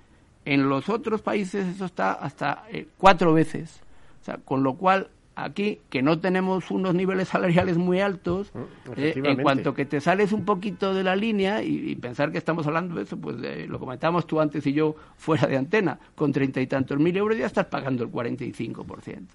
[0.44, 3.80] en los otros países eso está hasta eh, cuatro veces.
[4.20, 8.92] O sea, con lo cual aquí que no tenemos unos niveles salariales muy altos, mm,
[8.96, 12.66] eh, en cuanto que te sales un poquito de la línea y, pensar que estamos
[12.66, 13.36] hablando de eso, pues
[13.68, 17.38] lo comentábamos tú antes y yo fuera de antena, con treinta y tantos mil euros
[17.38, 19.26] ya estás pagando el 45%.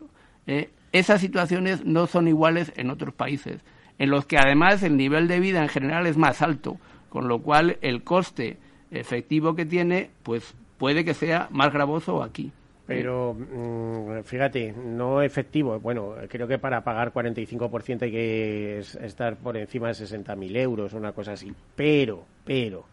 [0.48, 3.62] Eh, esas situaciones no son iguales en otros países
[4.00, 6.78] en los que además el nivel de vida en general es más alto,
[7.10, 8.58] con lo cual el coste
[8.92, 12.52] efectivo que tiene, pues puede que sea más gravoso aquí.
[12.90, 15.80] Pero mm, fíjate, no efectivo.
[15.80, 21.12] Bueno, creo que para pagar 45% hay que estar por encima de 60.000 euros, una
[21.12, 21.54] cosa así.
[21.76, 22.86] Pero, pero,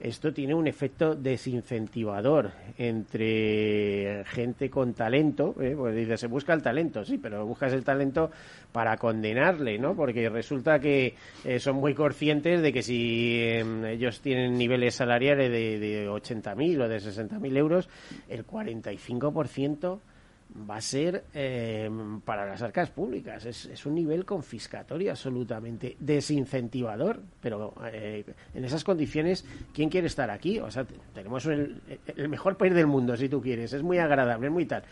[0.00, 5.74] esto tiene un efecto desincentivador entre gente con talento, ¿eh?
[5.76, 8.30] pues dice, se busca el talento, sí, pero buscas el talento
[8.72, 9.94] para condenarle, ¿no?
[9.94, 15.50] Porque resulta que eh, son muy conscientes de que si em, ellos tienen niveles salariales
[15.50, 17.88] de, de 80.000 o de 60.000 euros,
[18.28, 20.00] el 45%
[20.68, 21.90] va a ser eh,
[22.24, 23.44] para las arcas públicas.
[23.46, 27.20] Es, un nivel confiscatorio absolutamente desincentivador.
[27.40, 30.58] Pero eh, en esas condiciones, ¿quién quiere estar aquí?
[30.58, 31.80] O sea, tenemos el,
[32.28, 33.72] mejor país del mundo, si tú quieres.
[33.72, 34.82] Es muy agradable, es muy tal.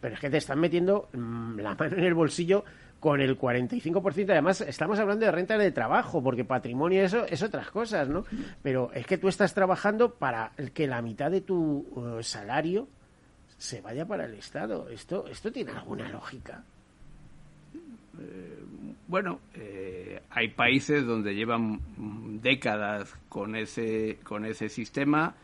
[0.00, 2.64] Pero es que te están metiendo mm, la mano en el bolsillo
[3.00, 4.30] con el 45%.
[4.30, 8.24] Además, estamos hablando de renta de trabajo, porque patrimonio eso es otras cosas, ¿no?
[8.62, 12.88] Pero es que tú estás trabajando para que la mitad de tu uh, salario
[13.64, 14.88] se vaya para el Estado.
[14.90, 16.62] ¿Esto, esto tiene alguna lógica?
[18.20, 18.58] Eh,
[19.08, 21.80] bueno, eh, hay países donde llevan
[22.42, 25.34] décadas con ese, con ese sistema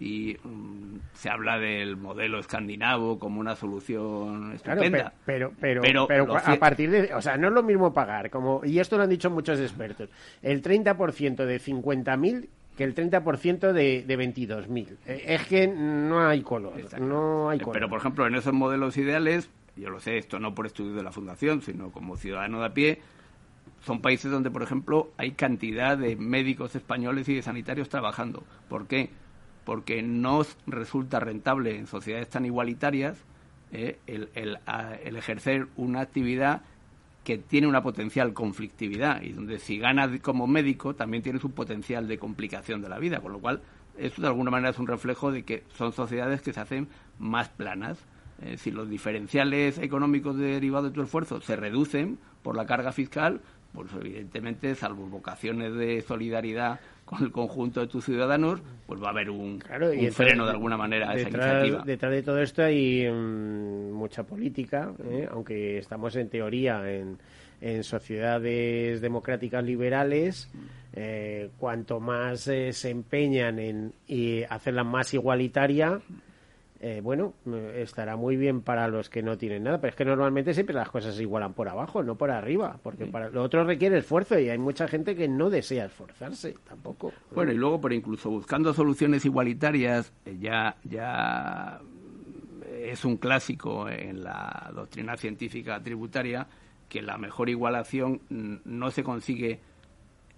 [0.00, 5.12] y mm, se habla del modelo escandinavo como una solución estupenda.
[5.24, 8.62] pero, pero, pero, pero, a partir de, o sea, no es lo mismo pagar, como
[8.64, 10.08] y esto lo han dicho muchos expertos,
[10.42, 14.96] el 30% de 50.000 que el 30% de, de 22.000.
[15.06, 17.72] Eh, es que no hay color, no hay color.
[17.72, 21.02] Pero, por ejemplo, en esos modelos ideales, yo lo sé, esto no por estudio de
[21.02, 23.00] la Fundación, sino como ciudadano de a pie,
[23.80, 28.44] son países donde, por ejemplo, hay cantidad de médicos españoles y de sanitarios trabajando.
[28.68, 29.10] ¿Por qué?
[29.64, 33.16] Porque no resulta rentable en sociedades tan igualitarias
[33.72, 36.62] eh, el, el ejercer una actividad
[37.26, 42.06] que tiene una potencial conflictividad y donde si gana como médico también tiene su potencial
[42.06, 43.62] de complicación de la vida, con lo cual
[43.98, 46.86] esto de alguna manera es un reflejo de que son sociedades que se hacen
[47.18, 47.98] más planas.
[48.58, 53.40] si los diferenciales económicos derivados de tu esfuerzo se reducen por la carga fiscal,
[53.72, 59.10] pues evidentemente, salvo vocaciones de solidaridad con el conjunto de tus ciudadanos, pues va a
[59.10, 59.60] haber un,
[60.10, 61.82] freno de alguna manera a esa iniciativa.
[61.86, 65.26] Detrás de todo esto hay mm, mucha política, ¿eh?
[65.30, 67.16] aunque estamos en teoría en,
[67.60, 70.50] en sociedades democráticas liberales,
[70.92, 76.00] eh, cuanto más eh, se empeñan en y hacerla más igualitaria,
[76.80, 77.34] eh, bueno,
[77.74, 80.90] estará muy bien para los que no tienen nada, pero es que normalmente siempre las
[80.90, 84.48] cosas se igualan por abajo, no por arriba, porque para lo otro requiere esfuerzo y
[84.48, 87.12] hay mucha gente que no desea esforzarse tampoco.
[87.34, 91.80] Bueno, y luego, por incluso buscando soluciones igualitarias, eh, ya, ya
[92.78, 96.46] es un clásico en la doctrina científica tributaria
[96.88, 99.60] que la mejor igualación no se consigue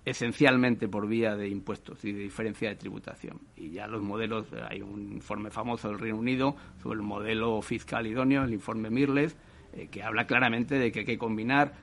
[0.09, 3.40] esencialmente por vía de impuestos y de diferencia de tributación.
[3.56, 8.06] Y ya los modelos, hay un informe famoso del Reino Unido sobre el modelo fiscal
[8.06, 9.36] idóneo, el informe Mirles,
[9.74, 11.74] eh, que habla claramente de que hay que combinar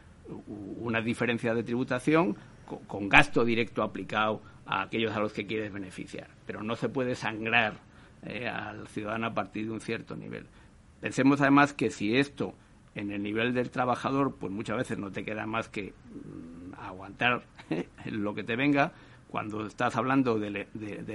[0.80, 2.36] una diferencia de tributación
[2.88, 6.28] con, gasto directo aplicado a aquellos a los que quieres beneficiar.
[6.48, 7.76] Pero no se puede sangrar
[8.24, 10.48] eh, al ciudadano a partir de un cierto nivel.
[11.00, 12.56] Pensemos además que si esto
[12.96, 15.94] en el nivel del trabajador, pues muchas veces no te queda más que
[16.80, 17.44] aguantar
[18.06, 18.92] lo que te venga
[19.30, 20.66] cuando estás hablando del,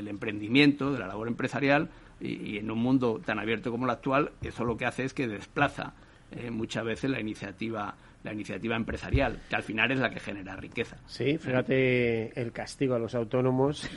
[0.08, 1.88] emprendimiento, de la labor empresarial,
[2.20, 5.26] y, en un mundo tan abierto como el actual, eso lo que hace es que
[5.26, 5.94] desplaza
[6.32, 10.56] eh, muchas veces la iniciativa la iniciativa empresarial, que al final es la que genera
[10.56, 10.98] riqueza.
[11.06, 13.88] Sí, fíjate el castigo a los autónomos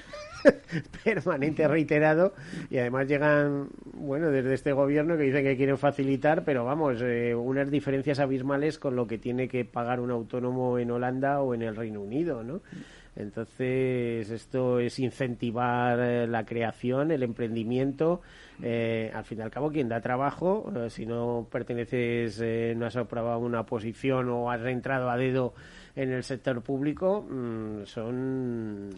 [1.03, 2.33] permanente, reiterado,
[2.69, 7.35] y además llegan, bueno, desde este gobierno que dicen que quieren facilitar, pero vamos, eh,
[7.35, 11.61] unas diferencias abismales con lo que tiene que pagar un autónomo en Holanda o en
[11.63, 12.61] el Reino Unido, ¿no?
[13.15, 18.21] Entonces, esto es incentivar eh, la creación, el emprendimiento.
[18.61, 22.41] Eh, al fin y al cabo, quien da trabajo, eh, si no perteneces,
[22.75, 25.53] no has aprobado una posición o has reentrado a dedo
[25.95, 28.89] en el sector público, mm, son.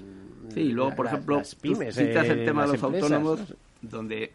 [0.49, 4.31] Sí, luego, por ejemplo, pymes, citas el tema de los autónomos, donde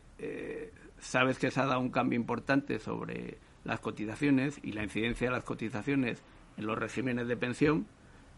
[0.98, 5.32] sabes que se ha dado un cambio importante sobre las cotizaciones y la incidencia de
[5.32, 6.22] las cotizaciones
[6.58, 7.86] en los regímenes de pensión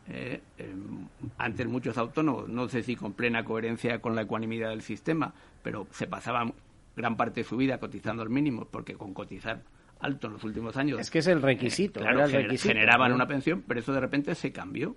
[0.09, 1.07] eh, em,
[1.38, 5.32] antes muchos autónomos, no sé si con plena coherencia con la ecuanimidad del sistema,
[5.62, 6.55] pero se pasaban
[6.96, 9.62] gran parte de su vida cotizando al mínimo, porque con cotizar
[10.00, 10.98] alto en los últimos años...
[10.98, 12.00] Es que es el requisito.
[12.00, 14.96] Eh, generaban una pensión, pero eso de repente se cambió.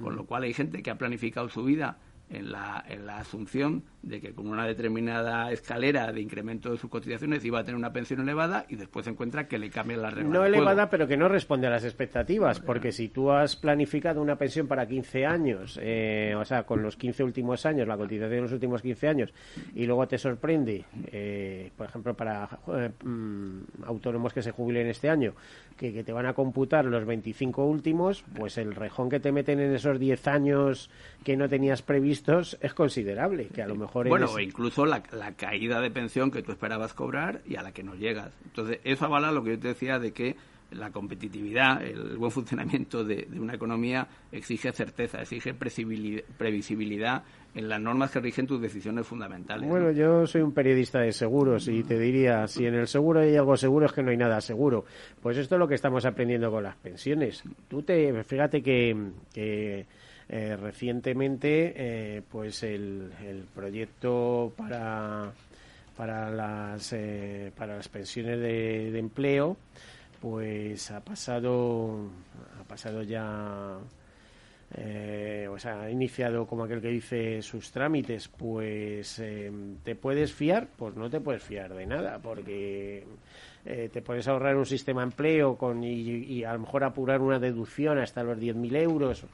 [0.00, 1.98] Con lo cual hay gente que ha planificado su vida
[2.30, 6.90] en la, en la asunción de que con una determinada escalera de incremento de sus
[6.90, 10.10] cotizaciones iba a tener una pensión elevada y después se encuentra que le cambian la
[10.10, 10.32] reglas.
[10.32, 14.36] No elevada, pero que no responde a las expectativas, porque si tú has planificado una
[14.36, 18.40] pensión para 15 años, eh, o sea, con los 15 últimos años, la cotización de
[18.42, 19.34] los últimos 15 años,
[19.74, 25.10] y luego te sorprende, eh, por ejemplo, para eh, mm, autónomos que se jubilen este
[25.10, 25.34] año,
[25.76, 29.60] que, que te van a computar los 25 últimos, pues el rejón que te meten
[29.60, 30.90] en esos 10 años
[31.24, 31.82] que no tenías
[32.60, 35.02] es considerable, que a lo mejor Bueno, incluso la,
[35.36, 38.32] caída de pensión que tú esperabas cobrar y a la que no llegas.
[38.44, 40.36] Entonces, eso avala lo que yo te decía de que
[40.70, 47.22] la competitividad, el buen funcionamiento de, una economía exige certeza, exige previsibilidad
[47.54, 49.68] en las normas que rigen tus decisiones fundamentales.
[49.68, 53.34] Bueno, yo soy un periodista de seguros y te diría, si en el seguro hay
[53.36, 54.84] algo seguro es que no hay nada seguro.
[55.22, 57.42] Pues esto es lo que estamos aprendiendo con las pensiones.
[57.68, 58.94] Tú te, fíjate que,
[59.32, 59.86] que
[60.30, 65.32] eh, recientemente, eh, pues el, el, proyecto para,
[65.96, 69.56] para, las, eh, para las pensiones de, empleo,
[70.20, 72.10] pues ha pasado,
[72.60, 73.78] ha pasado ya,
[75.50, 79.22] o sea, ha iniciado como aquel que dice sus trámites, pues
[79.82, 83.06] te puedes fiar, pues no te puedes fiar de nada, porque
[83.64, 87.38] eh, te puedes ahorrar un sistema de empleo con, y, a lo mejor apurar una
[87.38, 89.24] deducción hasta los 10.000 euros,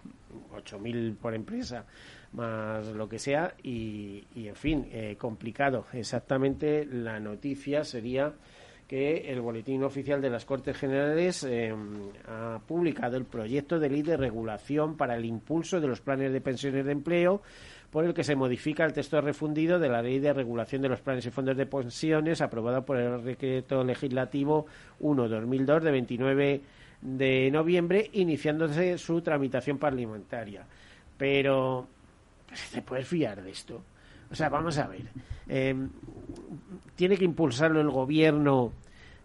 [0.52, 1.84] 8.000 por empresa,
[2.32, 5.86] más lo que sea, y, en fin, eh, complicado.
[5.92, 8.32] Exactamente la noticia sería
[8.88, 11.74] que el Boletín Oficial de las Cortes Generales eh,
[12.28, 16.40] ha publicado el proyecto de ley de regulación para el impulso de los planes de
[16.40, 17.42] pensiones de empleo
[17.94, 21.00] por el que se modifica el texto refundido de la Ley de Regulación de los
[21.00, 24.66] Planes y Fondos de Pensiones aprobado por el Decreto Legislativo
[25.00, 26.60] 1-2002 de 29
[27.02, 30.66] de noviembre, iniciándose su tramitación parlamentaria.
[31.16, 31.86] Pero,
[32.72, 33.80] ¿te puedes fiar de esto?
[34.28, 35.02] O sea, vamos a ver.
[35.46, 35.88] Em,
[36.96, 38.72] ¿Tiene que impulsarlo el gobierno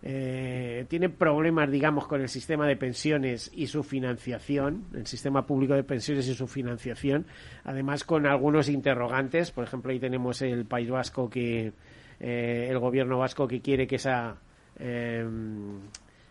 [0.01, 5.73] eh, tiene problemas, digamos, con el sistema de pensiones y su financiación, el sistema público
[5.73, 7.25] de pensiones y su financiación,
[7.63, 9.51] además con algunos interrogantes.
[9.51, 11.73] Por ejemplo, ahí tenemos el País Vasco que,
[12.19, 14.37] eh, el gobierno vasco que quiere que esa
[14.77, 15.79] em,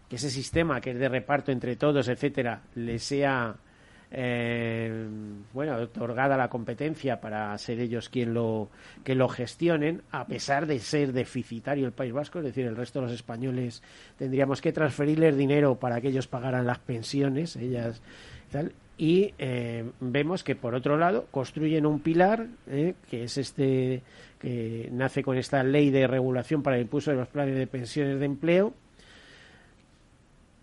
[0.09, 3.57] que ese sistema que es de reparto entre todos, etcétera, le sea
[4.11, 5.06] eh,
[5.52, 8.70] bueno, otorgada la competencia para ser ellos quien lo
[9.04, 13.00] que lo gestionen, a pesar de ser deficitario el País Vasco, es decir, el resto
[13.00, 13.82] de los españoles
[14.16, 18.00] tendríamos que transferirles dinero para que ellos pagaran las pensiones, ellas
[18.48, 18.72] y tal.
[18.96, 24.02] Y eh, vemos que por otro lado construyen un pilar eh, que es este
[24.40, 28.18] que nace con esta ley de regulación para el impulso de los planes de pensiones
[28.18, 28.72] de empleo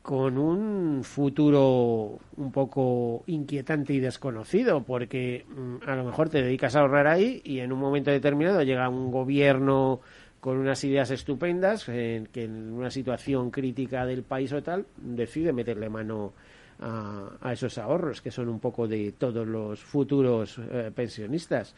[0.06, 6.76] con un futuro un poco inquietante y desconocido, porque mm, a lo mejor te dedicas
[6.76, 10.02] a ahorrar ahí y en un momento determinado llega un gobierno
[10.40, 15.90] con unas ideas estupendas, que en una situación crítica del país o tal, decide meterle
[15.90, 16.34] mano
[16.80, 21.74] a, esos ahorros, que son un poco de todos los futuros eh, pensionistas.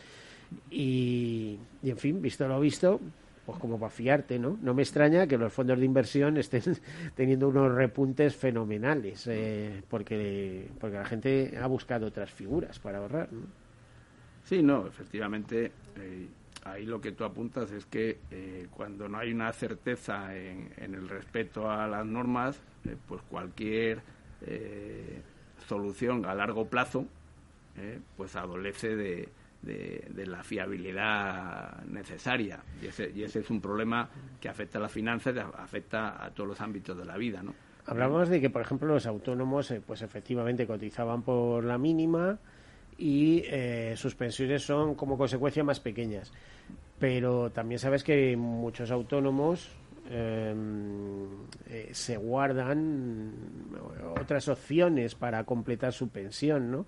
[0.69, 2.99] Y, en fin, visto lo visto,
[3.47, 4.59] pues como para fiarte, ¿no?
[4.61, 6.63] No me extraña que los fondos de inversión estén
[7.15, 13.29] teniendo unos repuntes fenomenales, eh, porque, porque la gente ha buscado otras figuras para ahorrar.
[14.43, 16.27] Sí, no, efectivamente, eh,
[16.65, 20.95] ahí lo que tú apuntas es que eh, cuando no hay una certeza en, en,
[20.95, 22.59] el respeto a las normas,
[23.07, 24.01] pues cualquier
[25.69, 27.05] solución a largo plazo,
[28.17, 29.29] pues adolece de,
[29.61, 32.59] de, la fiabilidad necesaria.
[32.81, 36.49] Y ese, y ese es un problema que afecta a las finanzas, afecta a todos
[36.49, 37.53] los ámbitos de la vida, ¿no?
[37.87, 42.37] Hablamos de que, por ejemplo, los autónomos, eh, pues efectivamente cotizaban por la mínima
[42.97, 46.33] y eh, sus pensiones son como consecuencia más pequeñas.
[46.99, 49.69] Pero también sabes que muchos autónomos
[50.09, 51.27] em,
[51.69, 53.33] eh, se guardan
[54.19, 56.85] otras opciones para completar su pensión, ¿no?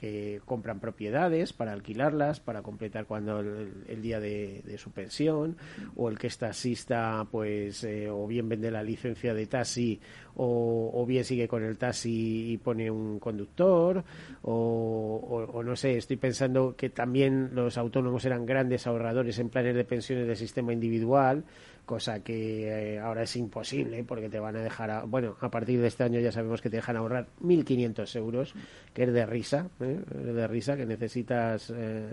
[0.00, 5.56] Que compran propiedades para alquilarlas, para completar cuando el, día de, su pensión,
[5.94, 10.00] o el que es taxista, pues, eh, o bien vende la licencia de taxi,
[10.36, 14.04] o, bien sigue con el taxi y pone un conductor,
[14.42, 19.74] o, o, no sé, estoy pensando que también los autónomos eran grandes ahorradores en planes
[19.74, 21.44] de pensiones de sistema individual,
[21.86, 25.86] cosa que eh, ahora es imposible porque te van a dejar, bueno, a partir de
[25.86, 28.54] este año ya sabemos que te dejan ahorrar 1.500 euros,
[28.92, 30.00] que es de risa, ¿eh?
[30.12, 32.12] de risa, que necesitas eh,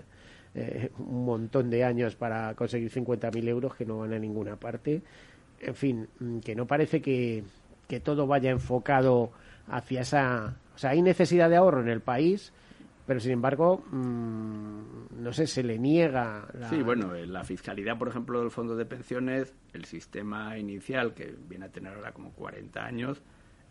[0.98, 5.02] un montón de años para conseguir 50.000 euros que no van a ninguna parte.
[5.60, 7.42] En fin, mm, que no parece que,
[7.88, 9.32] que todo vaya enfocado
[9.68, 10.56] hacia esa...
[10.74, 12.52] O sea, hay necesidad de ahorro en el país,
[13.06, 16.48] pero sin embargo, mm, no sé, se le niega.
[16.70, 21.34] Sí, bueno, eh, la fiscalidad, por ejemplo, del fondo de pensiones, el sistema inicial, que
[21.48, 23.22] viene a tener ahora como 40 años,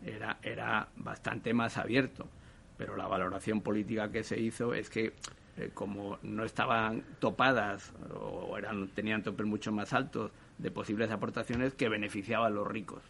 [0.06, 2.28] era, era bastante más abierto.
[2.78, 5.14] Pero la valoración política que se hizo es que,
[5.58, 11.74] eh, como no estaban topadas o eran, tenían topes mucho más altos de posibles aportaciones,
[11.74, 13.02] que beneficiaba a los ricos.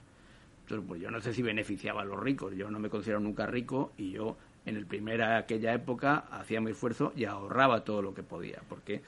[0.61, 2.55] Entonces, pues yo no sé si beneficiaba a los ricos.
[2.55, 6.71] Yo no me considero nunca rico y yo en el primer aquella época hacía mi
[6.71, 9.01] esfuerzo y ahorraba todo lo que podía, porque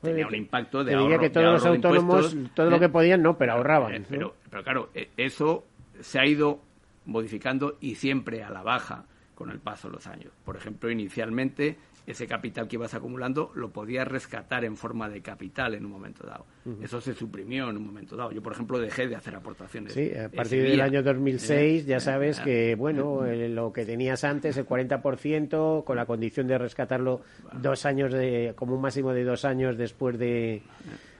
[0.00, 1.20] tenía un impacto de Te ahorro.
[1.20, 3.94] que todos los autónomos, todo lo que podían, no, pero ahorraban.
[3.94, 5.64] Eh, pero, pero claro, e, eso
[6.00, 6.60] se ha ido
[7.06, 10.32] modificando y siempre a la baja con el paso de los años.
[10.44, 11.76] Por ejemplo, inicialmente
[12.06, 16.26] ese capital que ibas acumulando lo podías rescatar en forma de capital en un momento
[16.26, 16.46] dado.
[16.82, 18.32] Eso se suprimió en un momento dado.
[18.32, 19.92] Yo, por ejemplo, dejé de hacer aportaciones.
[19.92, 24.66] Sí, a partir del año 2006 ya sabes que, bueno, lo que tenías antes, el
[24.66, 27.22] 40%, con la condición de rescatarlo
[27.60, 30.62] dos años, de, como un máximo de dos años después de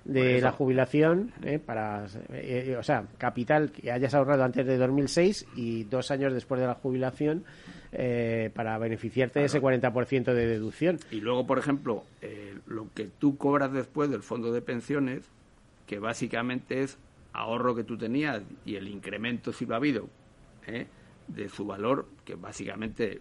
[0.05, 1.59] de la jubilación, ¿eh?
[1.59, 6.61] para, eh, o sea, capital que hayas ahorrado antes de 2006 y dos años después
[6.61, 7.45] de la jubilación
[7.97, 10.99] eh, para beneficiarte de ese 40% de deducción.
[11.13, 15.31] Y luego, por ejemplo, eh, lo que tú cobras después del fondo de pensiones,
[15.87, 16.99] que básicamente es
[17.33, 20.09] ahorro que tú tenías y el incremento, si lo ha habido,
[20.67, 20.87] ¿eh?
[21.29, 23.21] de su valor, que básicamente,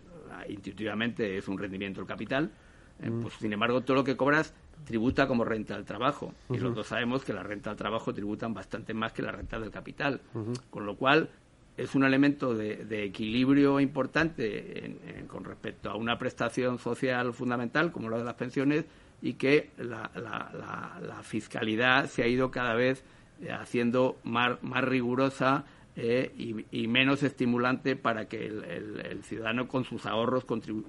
[0.50, 2.52] intuitivamente, es un rendimiento del capital,
[3.00, 3.22] mm.
[3.22, 6.34] pues sin embargo, todo lo que cobras tributa como renta al trabajo.
[6.50, 9.60] Y los dos sabemos que la renta al trabajo tributan bastante más que la renta
[9.60, 10.22] del capital.
[10.70, 11.30] Con lo cual,
[11.78, 18.18] es un elemento de, equilibrio importante con respecto a una prestación social fundamental como la
[18.18, 18.86] de las pensiones
[19.24, 23.04] y que la, fiscalidad se ha ido cada vez
[23.42, 25.64] eh, haciendo más, más rigurosa
[25.96, 26.34] eh,
[26.72, 30.84] y, menos estimulante para que el, ciudadano con sus ahorros contribu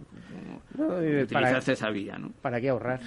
[0.76, 2.18] utilizase esa vía.
[2.18, 2.32] ¿no?
[2.43, 3.01] ¿Para qué ahorrar?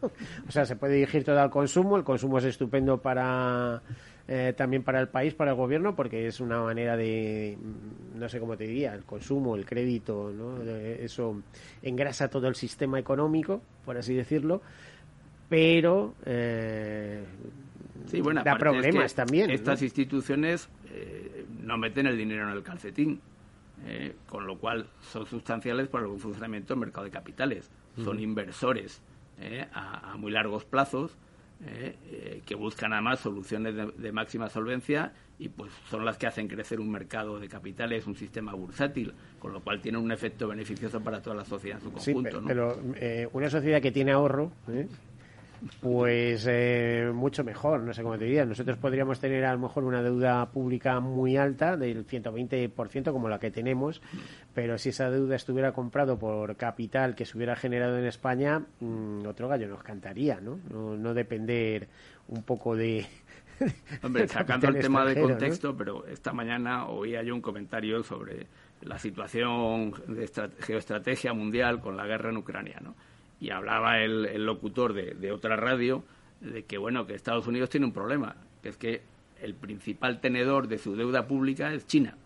[0.48, 3.82] o sea, se puede dirigir todo al consumo, el consumo es estupendo para
[4.28, 8.28] eh, también para el país, para el gobierno, porque es una manera de, mm, no
[8.28, 10.62] sé cómo te diría, el consumo, el crédito, ¿no?
[10.62, 11.42] eso
[11.82, 14.62] engrasa todo el sistema económico, por así decirlo,
[15.48, 17.24] pero eh,
[18.06, 19.50] sí, bueno, da problemas también.
[19.50, 20.68] Estas instituciones
[21.62, 23.20] no meten el dinero en el calcetín,
[24.28, 27.70] con lo cual son sustanciales para el funcionamiento del mercado de capitales.
[28.02, 29.02] Son inversores
[29.74, 31.18] a, a muy largos plazos
[31.64, 36.48] eh, eh, que buscan además soluciones de, máxima solvencia y pues son las que hacen
[36.48, 41.00] crecer un mercado de capitales, un sistema bursátil, con lo cual tiene un efecto beneficioso
[41.00, 42.40] para toda la sociedad en su conjunto.
[42.40, 44.50] Sí, pero eh, una sociedad que tiene ahorro,
[45.80, 48.44] pues eh, mucho mejor, no sé cómo te diría.
[48.44, 53.38] Nosotros podríamos tener a lo mejor una deuda pública muy alta, del 120% como la
[53.38, 54.02] que tenemos,
[54.54, 59.26] pero si esa deuda estuviera comprado por capital que se hubiera generado en España, mm,
[59.26, 60.58] otro gallo nos cantaría, ¿no?
[60.70, 61.14] ¿no?
[61.14, 61.88] depender
[62.28, 63.06] un poco de...
[64.02, 68.46] Hombre, sacando el tema de contexto, pero esta mañana oía yo un comentario sobre
[68.80, 72.96] la situación de geoestrategia mundial con la guerra en Ucrania, ¿no?
[73.42, 76.04] Y hablaba el, locutor de, otra radio
[76.40, 79.02] de que bueno que Estados Unidos tiene un problema que es que
[79.42, 82.16] el principal tenedor de su deuda pública es China.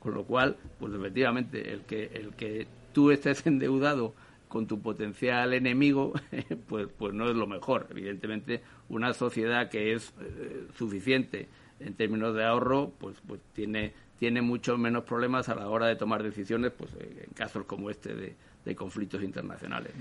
[0.00, 4.14] Con lo cual pues efectivamente el que el que tú estés endeudado
[4.48, 6.12] con tu potencial enemigo
[6.68, 7.86] pues pues no es lo mejor.
[7.90, 11.46] Evidentemente una sociedad que es eh, suficiente
[11.78, 15.94] en términos de ahorro pues pues tiene tiene mucho menos problemas a la hora de
[15.94, 18.34] tomar decisiones pues en casos como este de
[18.64, 19.92] de conflictos internacionales.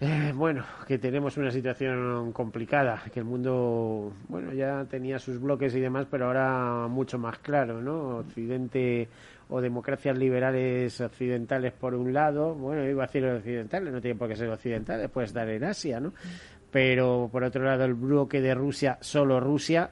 [0.00, 5.76] Eh, bueno, que tenemos una situación complicada, que el mundo, bueno, ya tenía sus bloques
[5.76, 8.16] y demás, pero ahora mucho más claro, ¿no?
[8.18, 9.08] Occidente
[9.48, 14.28] o democracias liberales occidentales por un lado, bueno, iba a decir occidentales, no tiene por
[14.28, 16.12] qué ser occidentales, puede estar en Asia, ¿no?
[16.72, 19.90] Pero por otro lado, el bloque de Rusia, solo Rusia,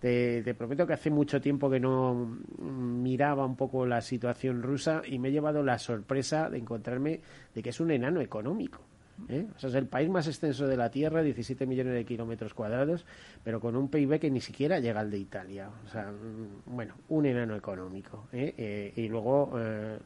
[0.00, 5.18] te, prometo que hace mucho tiempo que no miraba un poco la situación rusa y
[5.18, 7.20] me he llevado la sorpresa de encontrarme
[7.54, 8.80] de que es un enano económico.
[9.28, 9.46] ¿eh?
[9.54, 13.04] O sea, es el país más extenso de la Tierra, 17 millones de kilómetros cuadrados,
[13.44, 15.68] pero con un PIB que ni siquiera llega al de Italia.
[15.84, 18.26] O sea, mm, bueno, un enano económico.
[18.32, 18.54] ¿eh?
[18.56, 19.52] Eh, y luego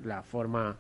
[0.05, 0.77] la forma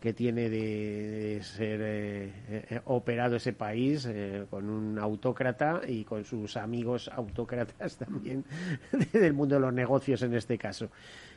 [0.00, 6.24] que tiene de, ser eh, eh, operado ese país eh, con un autócrata y con
[6.24, 8.44] sus amigos autócratas también
[9.12, 10.90] del mundo de los negocios en este caso.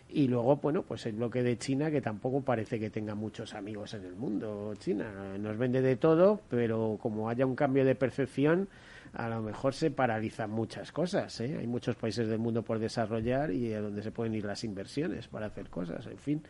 [0.09, 3.93] Y luego, bueno, pues el bloque de China que tampoco parece que tenga muchos amigos
[3.93, 4.73] en el mundo.
[4.77, 8.67] China nos vende de todo, pero como haya un cambio de percepción,
[9.13, 11.39] a lo mejor se paralizan muchas cosas.
[11.41, 11.57] ¿eh?
[11.59, 15.27] Hay muchos países del mundo por desarrollar y a donde se pueden ir las inversiones
[15.27, 16.07] para hacer cosas.
[16.07, 16.43] En fin,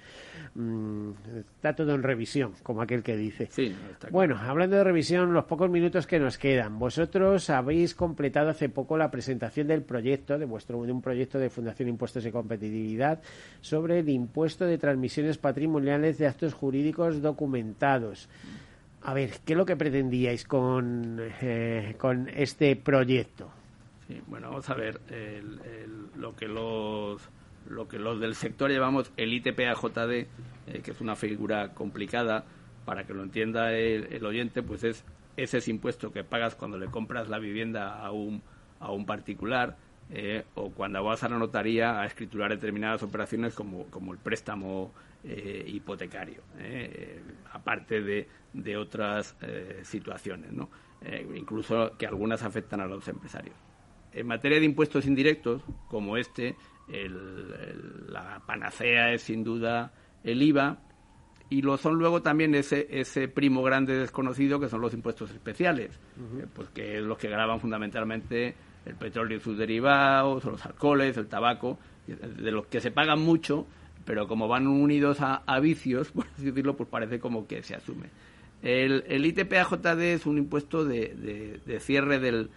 [0.55, 1.11] mm,
[1.55, 3.49] está todo en revisión, como aquel que dice.
[4.11, 6.77] bueno, hablando de revisión, los pocos minutos que nos quedan.
[6.77, 11.49] Vosotros habéis completado hace poco la presentación del proyecto, de, vuestro, de un proyecto de
[11.49, 13.21] Fundación Impuestos y Competitividad
[13.61, 18.29] sobre el impuesto de transmisiones patrimoniales de actos jurídicos documentados.
[19.03, 23.49] A ver, ¿qué es lo que pretendíais con, eh, con este proyecto?
[24.07, 25.01] Sí, bueno, vamos a ver
[26.15, 27.21] lo que los
[27.69, 30.27] lo que los del sector llamamos el ITPAJD, eh,
[30.83, 32.45] que es una figura complicada,
[32.85, 35.05] para que lo entienda el, oyente, pues es
[35.37, 38.41] ese es impuesto que pagas cuando le compras la vivienda a un,
[38.79, 39.77] a un particular
[40.13, 44.91] eh, o cuando vas a la notaría a escriturar determinadas operaciones como, como el préstamo
[45.23, 47.21] eh, hipotecario, eh,
[47.53, 49.37] aparte de, de otras
[49.83, 50.69] situaciones, ¿no?
[51.35, 53.55] incluso que algunas afectan a los empresarios.
[54.13, 56.55] En materia de impuestos indirectos, como este,
[56.87, 59.93] la panacea es sin duda
[60.23, 60.77] el IVA,
[61.49, 65.99] y lo son luego también ese, ese primo grande desconocido que son los impuestos especiales,
[66.53, 68.55] pues es los que graban fundamentalmente
[68.85, 71.77] el petróleo y sus derivados, los alcoholes, el tabaco,
[72.07, 73.65] de los que se pagan mucho,
[74.05, 78.07] pero como van unidos a, vicios, por así decirlo, pues parece como que se asume.
[78.61, 82.49] El, el ITPAJD es un impuesto de, de, cierre del,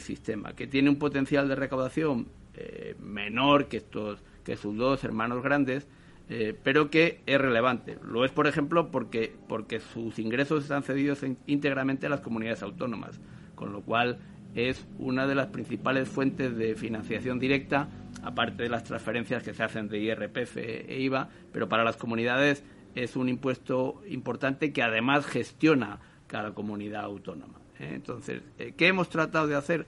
[0.00, 5.42] sistema, que tiene un potencial de recaudación eh, menor que, estos, que sus dos hermanos
[5.42, 5.88] grandes,
[6.30, 7.98] eh, pero que es relevante.
[8.04, 13.18] Lo es, por ejemplo, porque, porque sus ingresos están cedidos íntegramente a las comunidades autónomas,
[13.54, 14.18] con lo cual
[14.54, 17.88] es una de las principales fuentes de financiación directa,
[18.22, 22.64] aparte de las transferencias que se hacen de IRPF e IVA, pero para las comunidades
[22.94, 27.58] es un impuesto importante que además gestiona cada comunidad autónoma.
[27.78, 27.92] ¿eh?
[27.94, 29.86] Entonces, eh, ¿qué hemos tratado de hacer?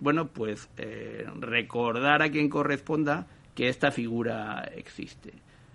[0.00, 5.32] Bueno, pues eh, recordar a quien corresponda que esta figura existe.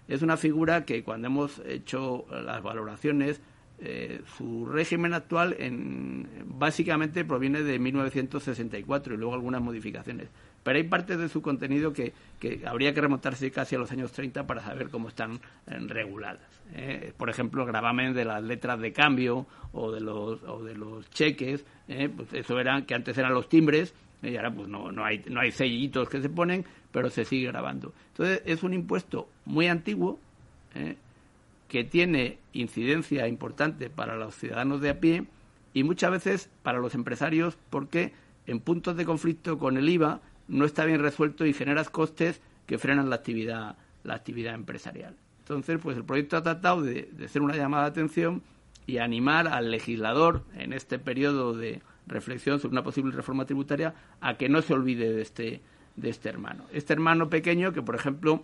[0.07, 3.41] Es una figura que cuando hemos hecho las valoraciones
[3.83, 10.27] eh, su régimen actual en, básicamente proviene de 1964 y luego algunas modificaciones.
[10.61, 14.11] pero hay partes de su contenido que, que habría que remontarse casi a los años
[14.11, 16.43] 30 para saber cómo están eh, reguladas.
[16.75, 17.11] ¿eh?
[17.17, 21.09] Por ejemplo, el gravamen de las letras de cambio o de los, o de los
[21.09, 22.07] cheques, ¿eh?
[22.15, 25.39] pues eso eran que antes eran los timbres y ahora pues no, no, hay, no
[25.39, 27.93] hay sellitos que se ponen, pero se sigue grabando.
[28.09, 30.19] Entonces es un impuesto muy antiguo
[31.71, 35.23] que tiene incidencia importante para los ciudadanos de a pie
[35.73, 38.11] y muchas veces para los empresarios porque
[38.45, 40.19] en puntos de conflicto con el IVA
[40.49, 45.15] no está bien resuelto y generas costes que frenan la actividad, la actividad empresarial.
[45.39, 48.43] Entonces, pues el proyecto ha tratado de, de hacer una llamada de atención
[48.85, 54.35] y animar al legislador en este periodo de reflexión sobre una posible reforma tributaria a
[54.35, 55.61] que no se olvide de este,
[55.95, 56.65] de este hermano.
[56.73, 58.43] Este hermano pequeño que, por ejemplo,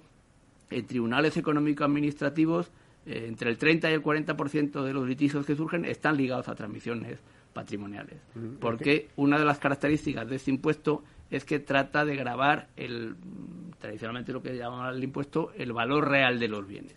[0.70, 2.72] en tribunales económico-administrativos,
[3.08, 6.56] eh, entre el 30 y el 40% de los litigios que surgen están ligados a
[6.56, 7.20] transmisiones
[7.54, 8.22] patrimoniales.
[8.60, 13.16] Porque una de las características de este impuesto es que trata de grabar el,
[13.80, 16.96] tradicionalmente lo que llaman el impuesto, el valor real de los bienes.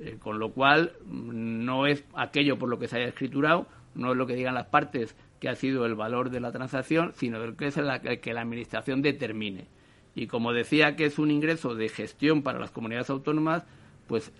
[0.00, 4.12] Eh, con lo cual, mm, no es aquello por lo que se haya escriturado, no
[4.12, 7.56] es lo que digan las partes que ha sido el valor de la transacción, sino
[7.56, 9.66] que es el que la Administración determine.
[10.14, 13.66] Y como decía que es un ingreso de gestión para las comunidades autónomas,
[14.06, 14.32] pues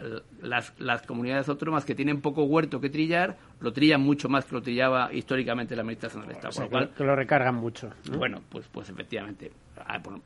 [0.43, 4.55] las, las, comunidades autónomas que tienen poco huerto que trillar, lo trillan mucho más que
[4.55, 6.69] lo trillaba históricamente la Administración del Estado.
[6.69, 7.91] lo que lo recargan mucho.
[8.17, 9.53] Bueno, pues, pues efectivamente,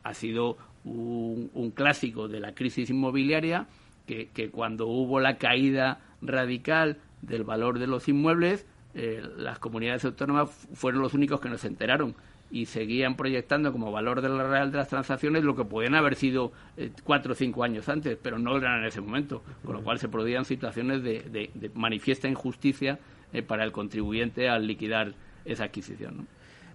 [0.02, 3.66] ha, sido un, un, clásico de la crisis inmobiliaria
[4.06, 10.04] que, que, cuando hubo la caída radical del valor de los inmuebles, eh, las comunidades
[10.06, 12.14] autónomas fueron los únicos que nos enteraron
[12.50, 16.14] y seguían proyectando como valor de la real de las transacciones lo que podían haber
[16.14, 19.82] sido eh, cuatro o cinco años antes, pero no eran en ese momento, con lo
[19.82, 22.98] cual se producían situaciones de, manifiesta injusticia
[23.32, 26.26] eh, para el contribuyente al liquidar esa adquisición.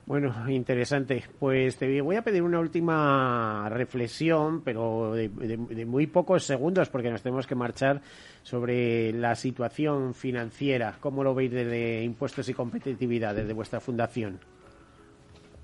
[0.06, 1.24] Bueno, interesante.
[1.40, 7.22] Pues te voy a pedir una última reflexión, pero de, muy pocos segundos, porque nos
[7.22, 8.02] tenemos que marchar
[8.42, 10.98] sobre la situación financiera.
[11.00, 14.40] ¿Cómo lo veis desde impuestos y competitividad, desde vuestra fundación?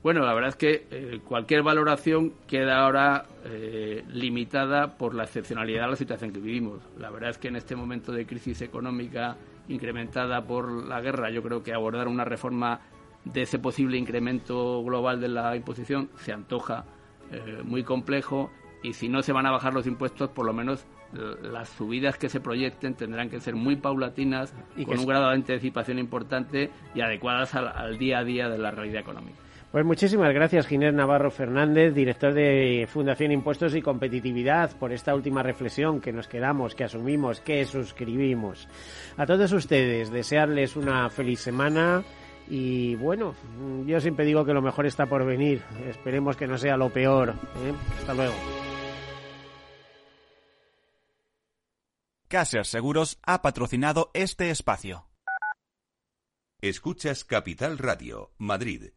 [0.03, 5.83] Bueno, la verdad es que eh, cualquier valoración queda ahora eh, limitada por la excepcionalidad
[5.83, 6.81] de la situación que vivimos.
[6.99, 9.37] La verdad es que en este momento de crisis económica
[9.67, 12.79] incrementada por la guerra, yo creo que abordar una reforma
[13.25, 16.85] de ese posible incremento global de la imposición se antoja
[17.31, 18.51] eh, muy complejo
[18.83, 20.85] y si no se van a bajar los impuestos, por lo menos
[21.41, 25.35] las subidas que se proyecten tendrán que ser muy paulatinas, y con un grado de
[25.35, 29.46] anticipación importante y adecuadas al día a día de la realidad económica.
[29.71, 35.43] Pues muchísimas gracias, Ginés Navarro Fernández, director de Fundación Impuestos y Competitividad, por esta última
[35.43, 38.67] reflexión que nos quedamos, que asumimos, que suscribimos.
[39.17, 42.01] A todos ustedes, desearles una feliz semana
[42.47, 43.35] y bueno,
[43.85, 45.61] yo siempre digo que lo mejor está por venir.
[45.89, 47.31] Esperemos que no sea lo peor.
[47.31, 47.73] ¿eh?
[47.99, 48.35] Hasta luego.
[52.29, 55.09] Caser Seguros ha patrocinado este espacio.
[56.61, 58.96] Escuchas Capital Radio, Madrid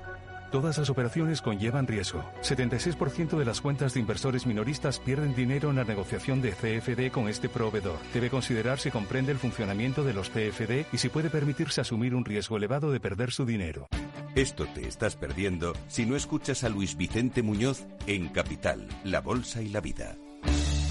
[0.51, 2.25] Todas las operaciones conllevan riesgo.
[2.41, 7.29] 76% de las cuentas de inversores minoristas pierden dinero en la negociación de CFD con
[7.29, 7.97] este proveedor.
[8.13, 12.25] Debe considerar si comprende el funcionamiento de los CFD y si puede permitirse asumir un
[12.25, 13.87] riesgo elevado de perder su dinero.
[14.35, 19.61] Esto te estás perdiendo si no escuchas a Luis Vicente Muñoz en Capital, La Bolsa
[19.61, 20.17] y la Vida.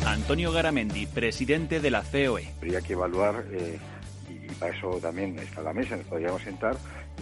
[0.06, 2.48] Antonio Garamendi, presidente de la COE.
[2.56, 3.78] Habría que evaluar, eh,
[4.50, 6.76] y para eso también está la mesa, nos podríamos sentar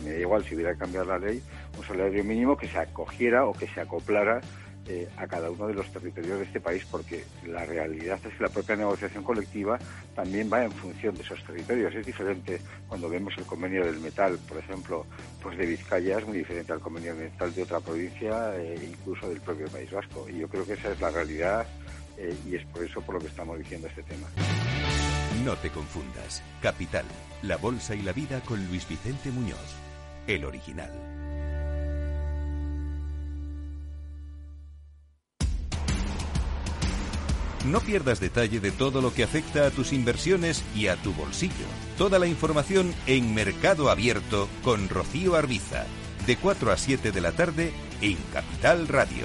[0.05, 1.43] me da igual si hubiera que cambiar la ley,
[1.77, 4.41] un salario mínimo que se acogiera o que se acoplara
[4.87, 8.43] eh, a cada uno de los territorios de este país, porque la realidad es que
[8.43, 9.79] la propia negociación colectiva
[10.15, 11.95] también va en función de esos territorios.
[11.95, 15.05] Es diferente cuando vemos el convenio del metal, por ejemplo,
[15.43, 19.29] pues de Vizcaya es muy diferente al convenio del metal de otra provincia e incluso
[19.29, 20.27] del propio País Vasco.
[20.29, 21.67] Y yo creo que esa es la realidad
[22.17, 24.27] eh, y es por eso por lo que estamos diciendo este tema.
[25.49, 26.43] No te confundas.
[26.61, 27.07] Capital,
[27.41, 29.57] la bolsa y la vida con Luis Vicente Muñoz
[30.27, 30.93] el original.
[37.65, 41.55] No pierdas detalle de todo lo que afecta a tus inversiones y a tu bolsillo.
[41.97, 45.87] Toda la información en Mercado Abierto con Rocío Arbiza,
[46.27, 47.73] de 4 a 7 de la tarde
[48.03, 49.25] en Capital Radio.